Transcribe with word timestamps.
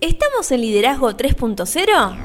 ¿Estamos 0.00 0.50
en 0.50 0.62
Liderazgo 0.62 1.10
3.0? 1.10 2.16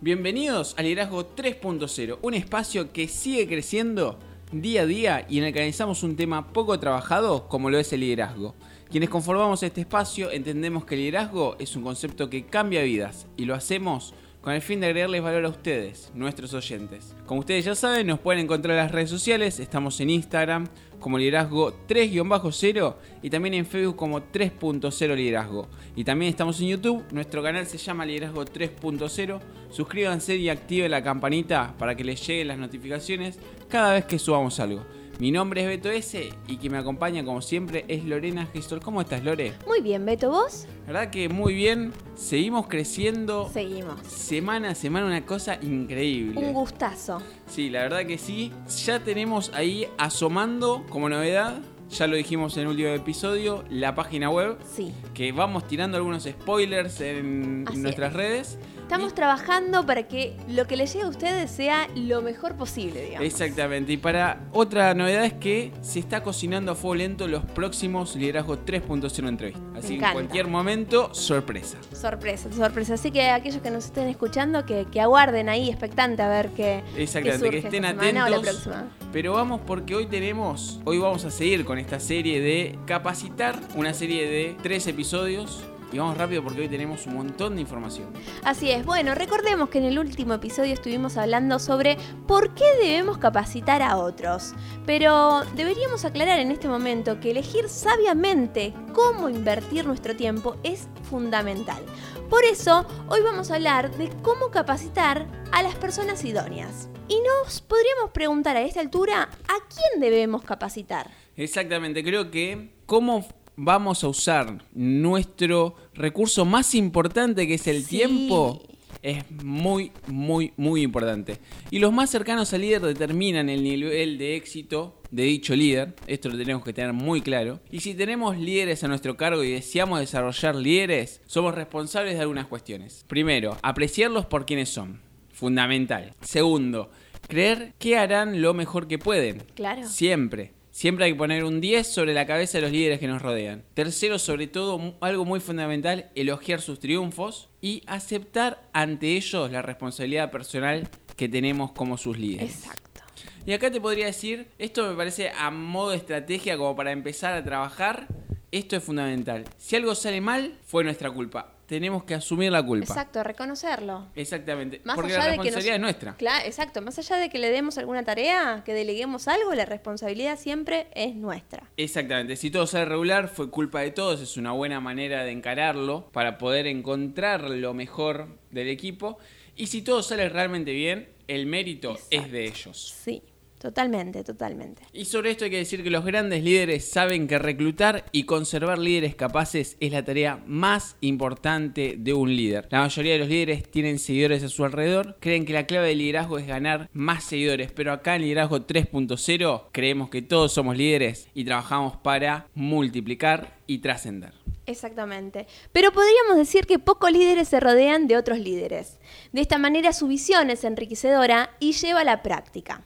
Bienvenidos 0.00 0.74
a 0.76 0.82
Liderazgo 0.82 1.36
3.0, 1.36 2.18
un 2.22 2.34
espacio 2.34 2.92
que 2.92 3.06
sigue 3.06 3.46
creciendo 3.46 4.18
día 4.50 4.82
a 4.82 4.86
día 4.86 5.26
y 5.28 5.38
en 5.38 5.44
el 5.44 5.52
que 5.52 5.60
analizamos 5.60 6.02
un 6.02 6.16
tema 6.16 6.52
poco 6.52 6.80
trabajado 6.80 7.48
como 7.48 7.70
lo 7.70 7.78
es 7.78 7.92
el 7.92 8.00
liderazgo. 8.00 8.56
Quienes 8.90 9.08
conformamos 9.08 9.62
este 9.62 9.82
espacio 9.82 10.32
entendemos 10.32 10.84
que 10.84 10.96
el 10.96 11.02
liderazgo 11.02 11.54
es 11.60 11.76
un 11.76 11.84
concepto 11.84 12.28
que 12.28 12.46
cambia 12.46 12.82
vidas 12.82 13.28
y 13.36 13.44
lo 13.44 13.54
hacemos 13.54 14.12
con 14.40 14.52
el 14.52 14.60
fin 14.60 14.80
de 14.80 14.86
agregarles 14.86 15.22
valor 15.22 15.44
a 15.44 15.50
ustedes, 15.50 16.10
nuestros 16.14 16.52
oyentes. 16.52 17.14
Como 17.26 17.40
ustedes 17.40 17.64
ya 17.64 17.76
saben, 17.76 18.08
nos 18.08 18.18
pueden 18.18 18.42
encontrar 18.42 18.76
en 18.76 18.82
las 18.82 18.90
redes 18.90 19.08
sociales, 19.08 19.60
estamos 19.60 20.00
en 20.00 20.10
Instagram 20.10 20.66
como 21.02 21.18
liderazgo 21.18 21.74
3-0 21.86 22.94
y 23.22 23.28
también 23.28 23.54
en 23.54 23.66
Facebook 23.66 23.96
como 23.96 24.20
3.0 24.20 25.14
liderazgo. 25.14 25.68
Y 25.94 26.04
también 26.04 26.30
estamos 26.30 26.58
en 26.60 26.68
YouTube, 26.68 27.04
nuestro 27.10 27.42
canal 27.42 27.66
se 27.66 27.76
llama 27.76 28.06
liderazgo 28.06 28.44
3.0. 28.44 29.40
Suscríbanse 29.70 30.36
y 30.36 30.48
activen 30.48 30.90
la 30.90 31.02
campanita 31.02 31.74
para 31.78 31.94
que 31.94 32.04
les 32.04 32.26
lleguen 32.26 32.48
las 32.48 32.58
notificaciones 32.58 33.38
cada 33.68 33.92
vez 33.94 34.04
que 34.06 34.18
subamos 34.18 34.58
algo. 34.60 34.82
Mi 35.18 35.30
nombre 35.30 35.62
es 35.62 35.68
Beto 35.68 35.90
S 35.90 36.32
y 36.48 36.56
quien 36.56 36.72
me 36.72 36.78
acompaña 36.78 37.24
como 37.24 37.42
siempre 37.42 37.84
es 37.88 38.04
Lorena 38.04 38.46
Gestor. 38.46 38.80
¿Cómo 38.80 39.00
estás, 39.00 39.22
Lore? 39.22 39.52
Muy 39.66 39.80
bien, 39.80 40.04
Beto, 40.04 40.30
¿vos? 40.30 40.66
La 40.86 40.92
verdad 40.92 41.10
que 41.10 41.28
muy 41.28 41.54
bien. 41.54 41.92
Seguimos 42.16 42.66
creciendo. 42.66 43.48
Seguimos. 43.52 44.00
Semana 44.06 44.70
a 44.70 44.74
semana 44.74 45.06
una 45.06 45.24
cosa 45.24 45.58
increíble. 45.62 46.40
Un 46.40 46.52
gustazo. 46.52 47.22
Sí, 47.46 47.70
la 47.70 47.82
verdad 47.82 48.06
que 48.06 48.18
sí. 48.18 48.52
Ya 48.84 49.00
tenemos 49.00 49.52
ahí 49.54 49.86
asomando 49.98 50.84
como 50.88 51.08
novedad 51.08 51.60
ya 51.92 52.06
lo 52.06 52.16
dijimos 52.16 52.56
en 52.56 52.62
el 52.62 52.68
último 52.68 52.88
episodio, 52.88 53.64
la 53.68 53.94
página 53.94 54.30
web. 54.30 54.56
Sí. 54.64 54.94
Que 55.12 55.30
vamos 55.30 55.66
tirando 55.66 55.98
algunos 55.98 56.24
spoilers 56.24 57.02
en 57.02 57.64
nuestras 57.64 58.14
redes. 58.14 58.58
Estamos 58.82 59.14
trabajando 59.14 59.86
para 59.86 60.02
que 60.02 60.36
lo 60.48 60.66
que 60.66 60.76
les 60.76 60.92
llegue 60.92 61.06
a 61.06 61.08
ustedes 61.08 61.50
sea 61.50 61.88
lo 61.96 62.20
mejor 62.20 62.56
posible, 62.56 63.02
digamos. 63.04 63.26
Exactamente. 63.26 63.92
Y 63.92 63.96
para 63.96 64.40
otra 64.52 64.92
novedad 64.94 65.24
es 65.24 65.32
que 65.32 65.72
se 65.80 65.98
está 65.98 66.22
cocinando 66.22 66.72
a 66.72 66.74
fuego 66.74 66.96
lento 66.96 67.26
los 67.26 67.44
próximos 67.44 68.14
Liderazgo 68.16 68.58
3.0 68.58 69.28
entrevistas. 69.28 69.62
Así 69.74 69.98
que 69.98 70.04
en 70.04 70.12
cualquier 70.12 70.46
momento, 70.46 71.14
sorpresa. 71.14 71.78
Sorpresa, 71.92 72.52
sorpresa. 72.52 72.94
Así 72.94 73.10
que 73.10 73.30
aquellos 73.30 73.62
que 73.62 73.70
nos 73.70 73.86
estén 73.86 74.08
escuchando, 74.08 74.66
que, 74.66 74.86
aguarden 75.00 75.48
ahí 75.48 75.68
expectante 75.68 76.22
a 76.22 76.28
ver 76.28 76.50
qué. 76.50 76.82
Exactamente, 76.96 77.50
que 77.50 77.58
estén 77.58 77.84
atentos. 77.84 78.68
Pero 79.12 79.32
vamos 79.32 79.60
porque 79.66 79.94
hoy 79.94 80.06
tenemos, 80.06 80.80
hoy 80.84 80.98
vamos 80.98 81.24
a 81.24 81.30
seguir 81.30 81.64
con 81.64 81.78
esta 81.78 81.98
serie 81.98 82.40
de 82.40 82.78
capacitar, 82.86 83.58
una 83.74 83.94
serie 83.94 84.28
de 84.28 84.56
tres 84.62 84.86
episodios 84.86 85.64
y 85.92 85.98
vamos 85.98 86.16
rápido 86.16 86.42
porque 86.42 86.62
hoy 86.62 86.68
tenemos 86.68 87.06
un 87.06 87.14
montón 87.14 87.54
de 87.54 87.60
información. 87.60 88.08
Así 88.42 88.70
es. 88.70 88.84
Bueno, 88.84 89.14
recordemos 89.14 89.68
que 89.68 89.78
en 89.78 89.84
el 89.84 89.98
último 89.98 90.34
episodio 90.34 90.72
estuvimos 90.72 91.16
hablando 91.16 91.58
sobre 91.58 91.98
por 92.26 92.54
qué 92.54 92.64
debemos 92.80 93.18
capacitar 93.18 93.82
a 93.82 93.98
otros. 93.98 94.54
Pero 94.86 95.42
deberíamos 95.54 96.04
aclarar 96.04 96.38
en 96.38 96.50
este 96.50 96.66
momento 96.66 97.20
que 97.20 97.30
elegir 97.30 97.68
sabiamente 97.68 98.72
cómo 98.94 99.28
invertir 99.28 99.84
nuestro 99.86 100.16
tiempo 100.16 100.56
es 100.62 100.88
fundamental. 101.10 101.82
Por 102.30 102.44
eso, 102.44 102.86
hoy 103.08 103.20
vamos 103.20 103.50
a 103.50 103.56
hablar 103.56 103.94
de 103.98 104.08
cómo 104.22 104.50
capacitar 104.50 105.26
a 105.52 105.62
las 105.62 105.74
personas 105.74 106.24
idóneas. 106.24 106.88
Y 107.08 107.20
nos 107.20 107.60
podríamos 107.60 108.10
preguntar 108.12 108.56
a 108.56 108.62
esta 108.62 108.80
altura, 108.80 109.22
¿a 109.22 109.54
quién 109.68 110.00
debemos 110.00 110.42
capacitar? 110.42 111.10
Exactamente, 111.36 112.02
creo 112.02 112.30
que 112.30 112.72
cómo 112.86 113.26
vamos 113.56 114.04
a 114.04 114.08
usar 114.08 114.64
nuestro 114.72 115.74
recurso 115.94 116.44
más 116.44 116.74
importante 116.74 117.46
que 117.46 117.54
es 117.54 117.66
el 117.66 117.86
tiempo 117.86 118.62
es 119.02 119.28
muy, 119.30 119.90
muy, 120.06 120.52
muy 120.56 120.82
importante. 120.82 121.38
Y 121.70 121.80
los 121.80 121.92
más 121.92 122.10
cercanos 122.10 122.52
al 122.52 122.60
líder 122.60 122.82
determinan 122.82 123.48
el 123.48 123.62
nivel 123.62 124.16
de 124.16 124.36
éxito 124.36 125.00
de 125.10 125.24
dicho 125.24 125.54
líder. 125.54 125.94
Esto 126.06 126.28
lo 126.28 126.38
tenemos 126.38 126.64
que 126.64 126.72
tener 126.72 126.92
muy 126.92 127.20
claro. 127.20 127.60
Y 127.70 127.80
si 127.80 127.94
tenemos 127.94 128.38
líderes 128.38 128.84
a 128.84 128.88
nuestro 128.88 129.16
cargo 129.16 129.42
y 129.42 129.50
deseamos 129.50 130.00
desarrollar 130.00 130.54
líderes, 130.54 131.20
somos 131.26 131.54
responsables 131.54 132.14
de 132.14 132.20
algunas 132.20 132.46
cuestiones. 132.46 133.04
Primero, 133.08 133.58
apreciarlos 133.62 134.26
por 134.26 134.46
quienes 134.46 134.68
son. 134.68 135.00
Fundamental. 135.32 136.14
Segundo, 136.20 136.90
creer 137.26 137.74
que 137.78 137.96
harán 137.96 138.40
lo 138.40 138.54
mejor 138.54 138.86
que 138.86 138.98
pueden. 138.98 139.42
Claro. 139.54 139.86
Siempre. 139.88 140.52
Siempre 140.72 141.04
hay 141.04 141.12
que 141.12 141.18
poner 141.18 141.44
un 141.44 141.60
10 141.60 141.86
sobre 141.86 142.14
la 142.14 142.26
cabeza 142.26 142.56
de 142.56 142.62
los 142.62 142.72
líderes 142.72 142.98
que 142.98 143.06
nos 143.06 143.20
rodean. 143.20 143.62
Tercero, 143.74 144.18
sobre 144.18 144.46
todo, 144.46 144.96
algo 145.02 145.26
muy 145.26 145.38
fundamental, 145.38 146.10
elogiar 146.14 146.62
sus 146.62 146.80
triunfos 146.80 147.50
y 147.60 147.82
aceptar 147.86 148.62
ante 148.72 149.14
ellos 149.14 149.52
la 149.52 149.60
responsabilidad 149.60 150.30
personal 150.30 150.88
que 151.14 151.28
tenemos 151.28 151.72
como 151.72 151.98
sus 151.98 152.18
líderes. 152.18 152.64
Exacto. 152.64 153.02
Y 153.44 153.52
acá 153.52 153.70
te 153.70 153.82
podría 153.82 154.06
decir, 154.06 154.48
esto 154.58 154.88
me 154.88 154.96
parece 154.96 155.28
a 155.28 155.50
modo 155.50 155.90
de 155.90 155.98
estrategia 155.98 156.56
como 156.56 156.74
para 156.74 156.90
empezar 156.90 157.34
a 157.34 157.44
trabajar, 157.44 158.06
esto 158.50 158.76
es 158.76 158.82
fundamental. 158.82 159.44
Si 159.58 159.76
algo 159.76 159.94
sale 159.94 160.22
mal, 160.22 160.58
fue 160.64 160.84
nuestra 160.84 161.10
culpa 161.10 161.52
tenemos 161.72 162.04
que 162.04 162.12
asumir 162.12 162.52
la 162.52 162.62
culpa. 162.62 162.84
Exacto, 162.84 163.24
reconocerlo. 163.24 164.08
Exactamente. 164.14 164.82
porque 164.94 165.14
la 165.14 165.28
responsabilidad 165.28 165.76
es 165.76 165.80
nuestra. 165.80 166.14
Claro, 166.16 166.44
exacto. 166.44 166.82
Más 166.82 166.98
allá 166.98 167.16
de 167.16 167.30
que 167.30 167.38
le 167.38 167.48
demos 167.48 167.78
alguna 167.78 168.04
tarea, 168.04 168.60
que 168.62 168.74
deleguemos 168.74 169.26
algo, 169.26 169.54
la 169.54 169.64
responsabilidad 169.64 170.38
siempre 170.38 170.88
es 170.94 171.14
nuestra. 171.14 171.70
Exactamente. 171.78 172.36
Si 172.36 172.50
todo 172.50 172.66
sale 172.66 172.84
regular, 172.84 173.28
fue 173.28 173.48
culpa 173.48 173.80
de 173.80 173.90
todos. 173.90 174.20
Es 174.20 174.36
una 174.36 174.52
buena 174.52 174.80
manera 174.80 175.24
de 175.24 175.30
encararlo 175.30 176.10
para 176.12 176.36
poder 176.36 176.66
encontrar 176.66 177.48
lo 177.48 177.72
mejor 177.72 178.38
del 178.50 178.68
equipo. 178.68 179.16
Y 179.56 179.68
si 179.68 179.80
todo 179.80 180.02
sale 180.02 180.28
realmente 180.28 180.72
bien, 180.72 181.08
el 181.26 181.46
mérito 181.46 181.96
es 182.10 182.30
de 182.30 182.44
ellos. 182.44 182.94
Sí. 183.02 183.22
Totalmente, 183.62 184.24
totalmente. 184.24 184.82
Y 184.92 185.04
sobre 185.04 185.30
esto 185.30 185.44
hay 185.44 185.52
que 185.52 185.58
decir 185.58 185.84
que 185.84 185.90
los 185.90 186.04
grandes 186.04 186.42
líderes 186.42 186.84
saben 186.84 187.28
que 187.28 187.38
reclutar 187.38 188.06
y 188.10 188.24
conservar 188.24 188.76
líderes 188.76 189.14
capaces 189.14 189.76
es 189.78 189.92
la 189.92 190.04
tarea 190.04 190.42
más 190.48 190.96
importante 191.00 191.94
de 191.96 192.12
un 192.12 192.34
líder. 192.34 192.66
La 192.72 192.80
mayoría 192.80 193.12
de 193.12 193.20
los 193.20 193.28
líderes 193.28 193.70
tienen 193.70 194.00
seguidores 194.00 194.42
a 194.42 194.48
su 194.48 194.64
alrededor, 194.64 195.16
creen 195.20 195.44
que 195.44 195.52
la 195.52 195.66
clave 195.66 195.90
del 195.90 195.98
liderazgo 195.98 196.38
es 196.38 196.48
ganar 196.48 196.90
más 196.92 197.22
seguidores, 197.22 197.70
pero 197.70 197.92
acá 197.92 198.16
en 198.16 198.22
Liderazgo 198.22 198.66
3.0 198.66 199.66
creemos 199.70 200.10
que 200.10 200.22
todos 200.22 200.52
somos 200.52 200.76
líderes 200.76 201.28
y 201.32 201.44
trabajamos 201.44 201.96
para 201.98 202.48
multiplicar 202.56 203.58
y 203.68 203.78
trascender. 203.78 204.32
Exactamente. 204.66 205.46
Pero 205.70 205.92
podríamos 205.92 206.36
decir 206.36 206.66
que 206.66 206.80
pocos 206.80 207.12
líderes 207.12 207.46
se 207.46 207.60
rodean 207.60 208.08
de 208.08 208.16
otros 208.16 208.40
líderes. 208.40 208.98
De 209.30 209.40
esta 209.40 209.58
manera 209.58 209.92
su 209.92 210.08
visión 210.08 210.50
es 210.50 210.64
enriquecedora 210.64 211.50
y 211.60 211.74
lleva 211.74 212.00
a 212.00 212.04
la 212.04 212.22
práctica. 212.22 212.82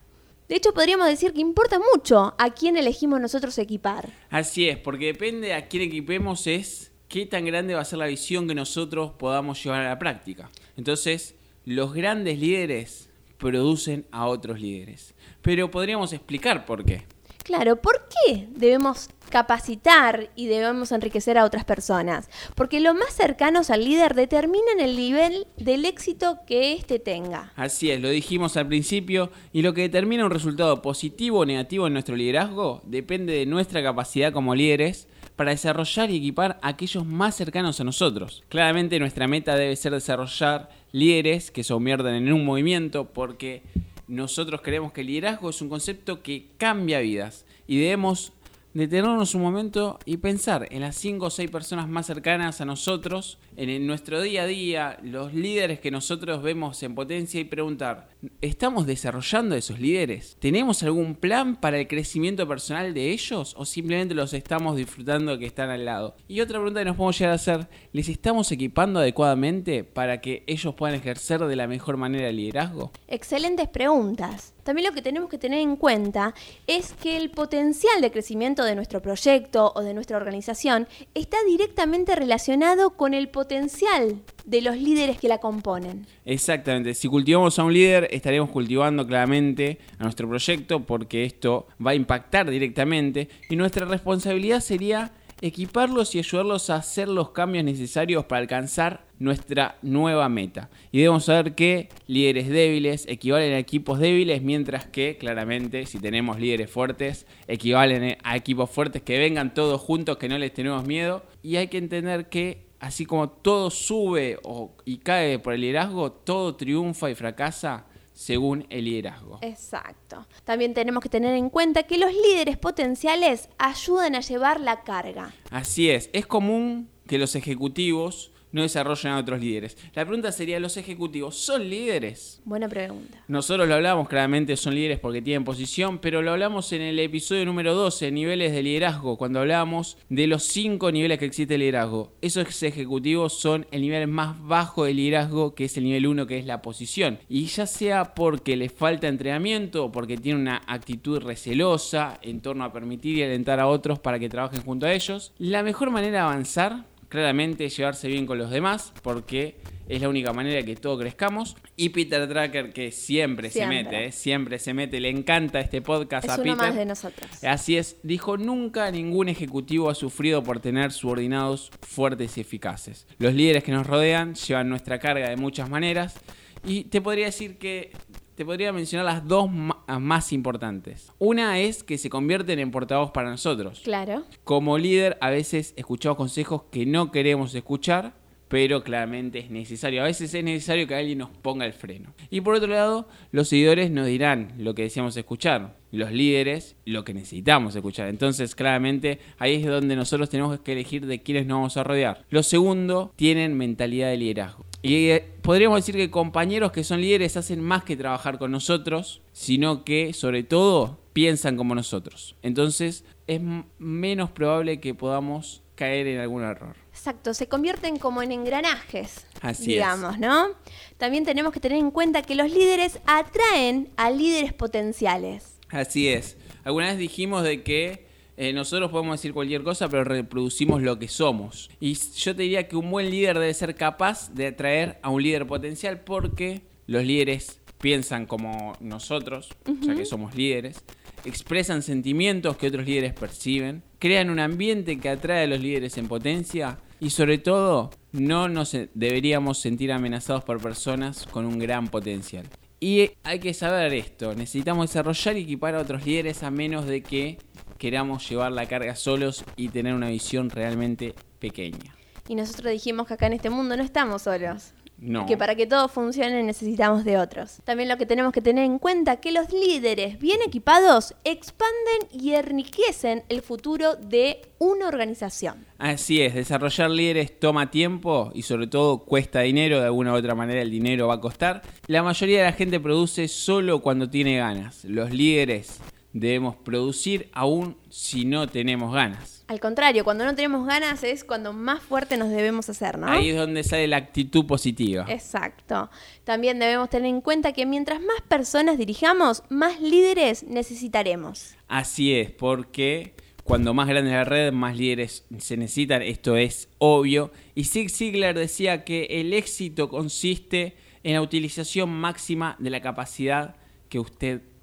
De 0.49 0.55
hecho, 0.57 0.73
podríamos 0.73 1.09
decir 1.09 1.33
que 1.33 1.41
importa 1.41 1.81
mucho 1.93 2.35
a 2.39 2.51
quién 2.51 2.77
elegimos 2.77 3.21
nosotros 3.21 3.59
equipar. 3.59 4.11
Así 4.31 4.69
es, 4.69 4.79
porque 4.79 5.07
depende 5.07 5.55
a 5.55 5.67
quién 5.67 5.83
equipemos 5.83 6.47
es 6.47 6.93
qué 7.09 7.27
tan 7.27 7.45
grande 7.45 7.75
va 7.75 7.81
a 7.81 7.85
ser 7.85 7.99
la 7.99 8.07
visión 8.07 8.47
que 8.47 8.55
nosotros 8.55 9.13
podamos 9.13 9.63
llevar 9.63 9.83
a 9.83 9.89
la 9.89 9.99
práctica. 9.99 10.51
Entonces, 10.77 11.35
los 11.65 11.93
grandes 11.95 12.39
líderes 12.39 13.09
producen 13.39 14.07
a 14.13 14.27
otros 14.27 14.61
líderes. 14.61 15.15
Pero 15.43 15.71
podríamos 15.71 16.13
explicar 16.13 16.65
por 16.65 16.85
qué. 16.85 17.05
Claro, 17.47 17.77
¿por 17.77 18.09
qué 18.09 18.49
debemos 18.51 19.09
capacitar 19.31 20.31
y 20.35 20.47
debemos 20.47 20.91
enriquecer 20.91 21.39
a 21.39 21.45
otras 21.45 21.65
personas? 21.65 22.29
Porque 22.57 22.81
lo 22.81 22.93
más 22.93 23.15
cercanos 23.15 23.71
al 23.71 23.85
líder 23.85 24.15
determinan 24.17 24.81
el 24.81 24.97
nivel 24.97 25.47
del 25.57 25.85
éxito 25.85 26.41
que 26.45 26.73
éste 26.73 26.99
tenga. 26.99 27.53
Así 27.55 27.93
es, 27.93 28.01
lo 28.01 28.09
dijimos 28.09 28.57
al 28.57 28.67
principio, 28.67 29.31
y 29.53 29.63
lo 29.63 29.75
que 29.75 29.83
determina 29.83 30.25
un 30.25 30.33
resultado 30.33 30.83
positivo 30.83 31.39
o 31.39 31.47
negativo 31.47 31.87
en 31.87 31.93
nuestro 31.93 32.17
liderazgo 32.17 32.83
depende 32.85 33.33
de 33.35 33.47
nuestra 33.47 33.81
capacidad 33.81 34.33
como 34.33 34.57
líderes 34.57 35.07
para 35.37 35.53
desarrollar 35.53 36.11
y 36.11 36.17
equipar 36.17 36.59
a 36.63 36.71
aquellos 36.71 37.07
más 37.07 37.37
cercanos 37.37 37.81
a 37.81 37.85
nosotros. 37.85 38.43
Claramente 38.49 38.99
nuestra 38.99 39.29
meta 39.29 39.55
debe 39.55 39.77
ser 39.77 39.93
desarrollar 39.93 40.69
líderes 40.91 41.53
que 41.53 41.63
se 41.63 41.73
conviertan 41.73 42.15
en 42.15 42.33
un 42.33 42.45
movimiento 42.45 43.05
porque 43.13 43.63
nosotros 44.09 44.61
creemos 44.63 44.93
que 44.93 45.01
el 45.01 45.09
liderazgo 45.09 45.51
es 45.51 45.61
un 45.61 45.69
concepto 45.69 46.23
que 46.23 46.51
cambia 46.59 47.01
vidas 47.01 47.45
y 47.67 47.81
debemos 47.81 48.33
detenernos 48.77 49.35
un 49.35 49.41
momento 49.41 49.99
y 50.05 50.19
pensar 50.19 50.69
en 50.71 50.83
las 50.83 50.97
5 50.97 51.27
o 51.27 51.31
6 51.31 51.51
personas 51.51 51.89
más 51.89 52.05
cercanas 52.07 52.61
a 52.61 52.67
nosotros, 52.67 53.39
en 53.57 53.87
nuestro 53.87 54.21
día 54.21 54.43
a 54.43 54.47
día, 54.47 54.99
los 55.03 55.33
líderes 55.33 55.81
que 55.81 55.91
nosotros 55.91 56.43
vemos 56.43 56.83
en 56.83 56.95
potencia 56.95 57.41
y 57.41 57.45
preguntar, 57.45 58.11
¿estamos 58.43 58.87
desarrollando 58.87 59.57
esos 59.57 59.81
líderes? 59.81 60.37
¿Tenemos 60.41 60.83
algún 60.83 61.15
plan 61.15 61.57
para 61.57 61.79
el 61.79 61.89
crecimiento 61.89 62.47
personal 62.47 62.93
de 62.93 63.13
ellos 63.13 63.55
o 63.57 63.65
simplemente 63.65 64.15
los 64.15 64.35
estamos 64.35 64.77
disfrutando 64.77 65.39
que 65.39 65.47
están 65.47 65.71
al 65.71 65.87
lado? 65.87 66.15
Y 66.29 66.43
otra 66.43 66.59
pregunta 66.59 66.81
que 66.81 66.85
nos 66.85 66.97
podemos 66.97 67.19
llegar 67.19 67.33
a 67.33 67.37
hacer, 67.37 67.69
¿les 67.93 68.11
estamos 68.11 68.53
equipando 68.53 69.01
adecuadamente 69.01 69.85
para 69.85 70.21
que 70.21 70.45
ellos 70.47 70.75
puedan 70.75 70.97
ejercer 70.97 71.41
de 71.41 71.57
la 71.57 71.67
mejor 71.67 71.97
manera 71.97 72.29
el 72.29 72.37
liderazgo? 72.37 72.93
Excelentes 73.09 73.69
preguntas. 73.69 74.56
También 74.67 74.89
lo 74.89 74.93
que 74.93 75.01
tenemos 75.01 75.31
que 75.31 75.39
tener 75.39 75.61
en 75.61 75.77
cuenta 75.77 76.35
es 76.67 76.93
que 76.95 77.17
el 77.17 77.31
potencial 77.31 78.01
de 78.01 78.11
crecimiento 78.11 78.65
de 78.65 78.75
nuestro 78.75 79.01
proyecto 79.01 79.73
o 79.77 79.83
de 79.83 79.95
nuestra 79.95 80.17
organización 80.17 80.89
está 81.15 81.37
directamente 81.47 82.17
relacionado 82.17 82.91
con 82.91 83.15
el 83.15 83.29
potencial 83.29 84.21
de 84.45 84.63
los 84.63 84.77
líderes 84.77 85.21
que 85.21 85.29
la 85.29 85.39
componen. 85.39 86.09
Exactamente, 86.25 86.95
si 86.95 87.07
cultivamos 87.07 87.57
a 87.61 87.63
un 87.63 87.73
líder 87.73 88.09
estaremos 88.11 88.51
cultivando 88.51 89.07
claramente 89.07 89.79
a 90.01 90.03
nuestro 90.03 90.29
proyecto 90.29 90.81
porque 90.85 91.25
esto 91.25 91.69
va 91.85 91.93
a 91.93 91.95
impactar 91.95 92.51
directamente 92.51 93.29
y 93.49 93.55
nuestra 93.55 93.87
responsabilidad 93.87 94.59
sería 94.59 95.13
equiparlos 95.43 96.17
y 96.17 96.19
ayudarlos 96.19 96.71
a 96.71 96.77
hacer 96.77 97.07
los 97.07 97.31
cambios 97.31 97.65
necesarios 97.65 98.25
para 98.25 98.41
alcanzar 98.41 99.06
nuestra 99.19 99.79
nueva 99.83 100.29
meta. 100.29 100.71
Y 100.93 100.99
debemos 100.99 101.25
saber 101.25 101.55
que 101.55 101.89
líderes 102.07 102.49
débiles 102.49 103.07
equivalen 103.09 103.55
a 103.55 103.59
equipos 103.59 103.99
débiles, 103.99 104.43
mientras 104.43 104.87
que 104.87 105.17
claramente 105.19 105.87
si 105.87 105.99
tenemos 105.99 106.39
líderes 106.39 106.71
fuertes, 106.71 107.27
equivalen 107.49 108.19
a 108.23 108.37
equipos 108.37 108.71
fuertes 108.71 109.03
que 109.03 109.19
vengan 109.19 109.55
todos 109.55 109.81
juntos, 109.81 110.17
que 110.19 110.29
no 110.29 110.39
les 110.39 110.53
tenemos 110.53 110.87
miedo. 110.87 111.23
Y 111.43 111.57
hay 111.57 111.69
que 111.69 111.79
entender 111.79 112.29
que 112.29 112.67
así 112.81 113.07
como 113.07 113.29
todo 113.31 113.71
sube 113.71 114.39
y 114.85 114.99
cae 114.99 115.39
por 115.39 115.55
el 115.55 115.63
liderazgo, 115.63 116.13
todo 116.13 116.57
triunfa 116.57 117.11
y 117.11 117.15
fracasa 117.15 117.87
según 118.17 118.67
el 118.71 118.87
liderazgo. 118.87 119.39
Exacto. 119.43 120.27
También 120.45 120.73
tenemos 120.73 121.03
que 121.03 121.11
tener 121.11 121.35
en 121.35 121.51
cuenta 121.51 121.83
que 121.83 121.99
los 121.99 122.13
líderes 122.13 122.57
potenciales 122.57 123.51
ayudan 123.59 124.15
a 124.15 124.21
llevar 124.21 124.59
la 124.59 124.83
carga. 124.83 125.35
Así 125.51 125.91
es, 125.91 126.09
es 126.13 126.27
común 126.27 126.89
que 127.07 127.19
los 127.19 127.37
ejecutivos 127.37 128.33
no 128.53 128.63
desarrollan 128.63 129.15
a 129.15 129.19
otros 129.19 129.41
líderes. 129.41 129.77
La 129.95 130.05
pregunta 130.05 130.33
sería, 130.33 130.61
¿los 130.61 130.77
ejecutivos 130.77 131.37
son 131.37 131.69
líderes? 131.69 132.41
Buena 132.45 132.69
pregunta. 132.69 133.23
Nosotros 133.29 133.69
lo 133.69 133.75
hablamos, 133.75 134.09
claramente 134.09 134.57
son 134.57 134.75
líderes 134.75 134.99
porque 134.99 135.23
tienen 135.23 135.45
posición, 135.45 135.99
pero 135.99 136.23
lo 136.23 136.33
hablamos 136.33 136.73
en 136.73 136.83
el 136.83 136.99
episodio 136.99 137.45
número 137.45 137.75
12, 137.75 138.11
niveles 138.11 138.53
de 138.53 138.63
liderazgo, 138.63 139.17
cuando 139.19 139.41
hablamos 139.41 139.99
de 140.09 140.27
los 140.27 140.45
cinco 140.45 140.91
niveles 140.93 141.19
que 141.19 141.27
existe 141.27 141.55
el 141.55 141.61
liderazgo. 141.61 142.13
Esos 142.23 142.63
ejecutivos 142.63 143.39
son 143.39 143.67
el 143.71 143.83
nivel 143.83 144.07
más 144.09 144.43
bajo 144.47 144.85
de 144.85 144.95
liderazgo, 144.95 145.55
que 145.55 145.65
es 145.65 145.77
el 145.77 145.85
nivel 145.85 146.07
1, 146.07 146.27
que 146.27 146.39
es 146.39 146.47
la 146.47 146.63
posición. 146.63 147.19
Y 147.29 147.47
ya 147.47 147.67
sea 147.67 148.15
porque 148.15 148.57
les 148.57 148.73
falta 148.73 149.09
entrenamiento 149.09 149.85
o 149.85 149.93
porque 149.93 150.17
tienen 150.17 150.43
una 150.43 150.63
actitud 150.67 151.21
recelosa 151.21 152.19
en 152.23 152.41
torno 152.41 152.65
a 152.65 152.73
permitir 152.73 153.19
y 153.19 153.23
alentar 153.23 153.61
a 153.61 153.67
otros 153.67 153.99
para 153.99 154.19
que 154.19 154.29
trabajen 154.29 154.63
junto 154.63 154.87
a 154.87 154.93
ellos, 154.93 155.33
la 155.39 155.63
mejor 155.63 155.91
manera 155.91 156.13
de 156.13 156.19
avanzar 156.19 156.85
claramente 157.17 157.71
llevarse 157.71 158.09
bien 158.09 158.27
con 158.27 158.37
los 158.37 158.51
demás, 158.51 158.93
porque 159.03 159.57
es 159.89 160.03
la 160.03 160.11
única 160.11 160.35
manera 160.35 160.63
que 160.63 160.77
todos 160.77 161.01
crezcamos. 161.01 161.57
Y 161.75 161.89
Peter 161.89 162.29
Tracker, 162.29 162.75
que 162.75 162.93
siempre, 162.93 163.51
se 163.51 163.67
mete, 163.67 164.07
¿eh? 164.07 164.13
siempre 164.13 164.59
se 164.59 164.75
mete, 164.75 165.01
le 165.01 165.09
encanta 165.09 165.61
este 165.61 165.81
podcast 165.81 166.29
a 166.29 166.37
Peter. 166.37 166.57
más 166.57 166.77
de 166.77 166.85
nosotros. 166.85 167.43
Así 167.43 167.79
es, 167.79 167.97
dijo: 168.03 168.37
Nunca 168.37 168.91
ningún 168.91 169.31
ejecutivo 169.31 169.89
ha 169.89 169.95
sufrido 169.95 170.43
por 170.43 170.61
tener 170.61 170.93
subordinados 170.93 171.71
fuertes 171.81 172.37
y 172.37 172.43
eficaces. 172.43 173.07
Los 173.19 173.33
líderes 173.33 173.65
que 173.65 173.73
nos 173.73 173.87
rodean 173.87 174.35
llevan 174.35 174.69
nuestra 174.69 174.99
carga 174.99 175.31
de 175.31 175.37
muchas 175.37 175.71
maneras. 175.71 176.21
Y 176.65 176.85
te 176.85 177.01
podría 177.01 177.27
decir 177.27 177.59
que 177.59 177.93
te 178.37 178.45
podría 178.45 178.73
mencionar 178.73 179.07
las 179.07 179.27
dos 179.27 179.51
más 179.51 180.33
importantes. 180.33 181.11
Una 181.19 181.59
es 181.59 181.83
que 181.83 181.97
se 181.97 182.11
convierten 182.11 182.59
en 182.59 182.71
portavoz 182.71 183.11
para 183.11 183.31
nosotros. 183.31 183.81
Claro. 183.83 184.25
Como 184.45 184.77
líder, 184.77 185.17
a 185.23 185.31
veces 185.31 185.73
escuchamos 185.77 186.19
consejos 186.19 186.65
que 186.71 186.85
no 186.85 187.11
queremos 187.11 187.55
escuchar, 187.55 188.13
pero 188.49 188.85
claramente 188.85 189.39
es 189.39 189.51
necesario. 189.51 190.03
A 190.03 190.05
veces 190.05 190.35
es 190.35 190.45
necesario 190.45 190.87
que 190.87 190.95
alguien 190.95 191.19
nos 191.19 191.31
ponga 191.31 191.65
el 191.65 191.73
freno. 191.73 192.13
Y 192.31 192.43
por 192.43 192.55
otro 192.55 192.69
lado, 192.69 193.09
los 193.33 193.49
seguidores 193.49 193.91
nos 193.91 194.07
dirán 194.07 194.53
lo 194.59 194.75
que 194.75 194.83
deseamos 194.83 195.17
escuchar. 195.17 195.75
Los 195.91 196.13
líderes, 196.13 196.77
lo 196.85 197.05
que 197.05 197.15
necesitamos 197.15 197.75
escuchar. 197.75 198.09
Entonces, 198.09 198.55
claramente, 198.55 199.19
ahí 199.39 199.55
es 199.55 199.67
donde 199.67 199.97
nosotros 199.97 200.29
tenemos 200.29 200.61
que 200.61 200.73
elegir 200.73 201.07
de 201.07 201.23
quiénes 201.23 201.47
nos 201.47 201.57
vamos 201.57 201.77
a 201.79 201.85
rodear. 201.85 202.25
Lo 202.29 202.43
segundo, 202.43 203.15
tienen 203.17 203.57
mentalidad 203.57 204.11
de 204.11 204.19
liderazgo. 204.19 204.67
Y 204.87 205.11
eh, 205.11 205.29
podríamos 205.43 205.79
decir 205.79 205.97
que 205.97 206.13
compañeros 206.13 206.71
que 206.71 206.85
son 206.85 207.01
líderes 207.01 207.37
hacen 207.37 207.61
más 207.61 207.83
que 207.83 207.97
trabajar 207.97 208.39
con 208.39 208.53
nosotros, 208.53 209.21
sino 209.33 209.83
que 209.83 210.13
sobre 210.13 210.45
todo 210.45 211.01
piensan 211.13 211.57
como 211.57 211.75
nosotros. 211.75 212.37
Entonces 212.43 213.05
es 213.27 213.41
menos 213.79 214.31
probable 214.31 214.79
que 214.79 214.95
podamos 214.95 215.63
caer 215.75 216.07
en 216.07 216.21
algún 216.21 216.45
error. 216.45 216.77
Exacto, 216.93 217.35
se 217.35 217.49
convierten 217.49 217.99
como 217.99 218.23
en 218.23 218.31
engranajes, 218.31 219.27
Así 219.41 219.73
digamos, 219.73 220.21
¿no? 220.21 220.51
También 220.99 221.25
tenemos 221.25 221.53
que 221.53 221.59
tener 221.59 221.79
en 221.79 221.91
cuenta 221.91 222.23
que 222.23 222.37
los 222.37 222.49
líderes 222.51 223.01
atraen 223.07 223.91
a 223.97 224.11
líderes 224.11 224.53
potenciales. 224.53 225.59
Así 225.69 226.09
es. 226.09 226.37
Alguna 226.63 226.87
vez 226.87 226.99
dijimos 226.99 227.43
de 227.43 227.65
que 227.65 228.06
eh, 228.37 228.53
nosotros 228.53 228.91
podemos 228.91 229.19
decir 229.19 229.33
cualquier 229.33 229.63
cosa, 229.63 229.89
pero 229.89 230.05
reproducimos 230.05 230.83
lo 230.83 230.99
que 230.99 231.09
somos. 231.09 231.71
Y 231.81 231.95
yo 231.95 232.37
te 232.37 232.43
diría 232.43 232.69
que 232.69 232.77
un 232.77 232.91
buen 232.91 233.11
líder 233.11 233.39
debe 233.39 233.55
ser 233.55 233.75
capaz 233.75 234.33
de 234.35 234.49
atraer 234.49 234.99
a 235.03 235.11
un 235.11 235.23
líder 235.23 235.47
potencial 235.47 236.01
porque 236.01 236.63
los 236.87 237.05
líderes 237.05 237.61
piensan 237.81 238.27
como 238.27 238.75
nosotros, 238.81 239.49
ya 239.81 239.95
que 239.95 240.05
somos 240.05 240.35
líderes, 240.35 240.83
expresan 241.25 241.83
sentimientos 241.83 242.57
que 242.57 242.69
otros 242.69 242.87
líderes 242.87 243.13
perciben, 243.13 243.83
crean 243.99 244.31
un 244.31 244.39
ambiente 244.39 244.99
que 244.99 245.09
atrae 245.09 245.45
a 245.45 245.47
los 245.47 245.61
líderes 245.61 245.97
en 245.99 246.09
potencia 246.09 246.79
y 247.01 247.11
sobre 247.11 247.39
todo 247.39 247.91
no 248.13 248.49
nos 248.49 248.77
deberíamos 248.95 249.59
sentir 249.59 249.93
amenazados 249.93 250.45
por 250.45 250.61
personas 250.61 251.27
con 251.27 251.45
un 251.45 251.59
gran 251.59 251.89
potencial. 251.89 252.47
Y 252.81 253.11
hay 253.23 253.41
que 253.41 253.55
saber 253.55 253.95
esto, 253.95 254.35
necesitamos 254.35 254.89
desarrollar 254.89 255.37
y 255.37 255.43
equipar 255.43 255.75
a 255.75 255.81
otros 255.81 256.05
líderes 256.05 256.43
a 256.43 256.51
menos 256.51 256.87
de 256.87 257.03
que 257.03 257.39
queramos 257.79 258.29
llevar 258.29 258.53
la 258.53 258.67
carga 258.67 258.97
solos 258.97 259.45
y 259.57 259.69
tener 259.69 259.95
una 259.95 260.09
visión 260.09 260.51
realmente 260.51 261.15
pequeña. 261.39 261.95
Y 262.29 262.35
nosotros 262.35 262.73
dijimos 262.73 263.07
que 263.07 263.15
acá 263.15 263.27
en 263.27 263.35
este 263.35 263.51
mundo 263.51 263.77
no 263.77 263.83
estamos 263.83 264.23
solos. 264.23 264.73
No. 264.99 265.27
Que 265.27 265.37
para 265.37 265.55
que 265.55 265.67
todo 265.67 265.89
funcione 265.89 266.43
necesitamos 266.43 267.05
de 267.05 267.19
otros. 267.19 267.59
También 267.65 267.89
lo 267.89 267.99
que 267.99 268.07
tenemos 268.07 268.33
que 268.33 268.41
tener 268.41 268.65
en 268.65 268.79
cuenta 268.79 269.15
es 269.15 269.21
que 269.21 269.31
los 269.31 269.53
líderes 269.53 270.19
bien 270.19 270.41
equipados 270.45 271.15
expanden 271.25 272.09
y 272.11 272.33
enriquecen 272.33 273.23
el 273.29 273.43
futuro 273.43 273.97
de 273.97 274.41
una 274.59 274.89
organización. 274.89 275.67
Así 275.77 276.23
es, 276.23 276.35
desarrollar 276.35 276.91
líderes 276.91 277.39
toma 277.39 277.71
tiempo 277.71 278.31
y 278.35 278.43
sobre 278.43 278.69
todo 278.69 279.01
cuesta 279.01 279.41
dinero, 279.41 279.81
de 279.81 279.87
alguna 279.87 280.15
u 280.15 280.17
otra 280.17 280.35
manera 280.35 280.63
el 280.63 280.71
dinero 280.71 281.09
va 281.09 281.15
a 281.15 281.21
costar. 281.21 281.63
La 281.89 282.03
mayoría 282.03 282.39
de 282.39 282.45
la 282.45 282.53
gente 282.53 282.81
produce 282.81 283.29
solo 283.29 283.83
cuando 283.83 284.09
tiene 284.09 284.39
ganas. 284.39 284.83
Los 284.87 285.11
líderes 285.11 285.79
debemos 286.21 286.57
producir 286.57 287.29
aún 287.33 287.77
si 287.91 288.25
no 288.25 288.49
tenemos 288.49 288.93
ganas. 288.93 289.45
Al 289.49 289.61
contrario, 289.61 290.03
cuando 290.03 290.25
no 290.25 290.35
tenemos 290.35 290.67
ganas 290.67 291.05
es 291.05 291.25
cuando 291.25 291.53
más 291.53 291.83
fuerte 291.83 292.17
nos 292.17 292.31
debemos 292.31 292.69
hacer, 292.69 292.99
¿no? 292.99 293.07
Ahí 293.07 293.29
es 293.29 293.37
donde 293.37 293.63
sale 293.63 293.87
la 293.87 293.99
actitud 293.99 294.47
positiva. 294.47 295.05
Exacto. 295.09 295.91
También 296.25 296.59
debemos 296.59 296.91
tener 296.91 297.09
en 297.09 297.21
cuenta 297.21 297.53
que 297.53 297.67
mientras 297.67 298.01
más 298.01 298.23
personas 298.29 298.79
dirijamos, 298.79 299.43
más 299.51 299.81
líderes 299.81 300.43
necesitaremos. 300.43 301.55
Así 301.69 302.15
es, 302.15 302.31
porque 302.31 303.15
cuando 303.45 303.75
más 303.75 303.87
grande 303.87 304.11
es 304.11 304.17
la 304.17 304.25
red, 304.25 304.53
más 304.53 304.77
líderes 304.77 305.25
se 305.39 305.57
necesitan, 305.57 306.03
esto 306.03 306.37
es 306.37 306.69
obvio. 306.79 307.31
Y 307.55 307.65
Zig 307.65 307.91
Ziglar 307.91 308.35
decía 308.35 308.85
que 308.85 309.05
el 309.05 309.33
éxito 309.33 309.89
consiste 309.89 310.77
en 311.05 311.15
la 311.15 311.23
utilización 311.23 311.91
máxima 311.91 312.57
de 312.59 312.71
la 312.71 312.81
capacidad 312.81 313.55
que 313.89 314.01
usted 314.01 314.41
tiene. 314.41 314.56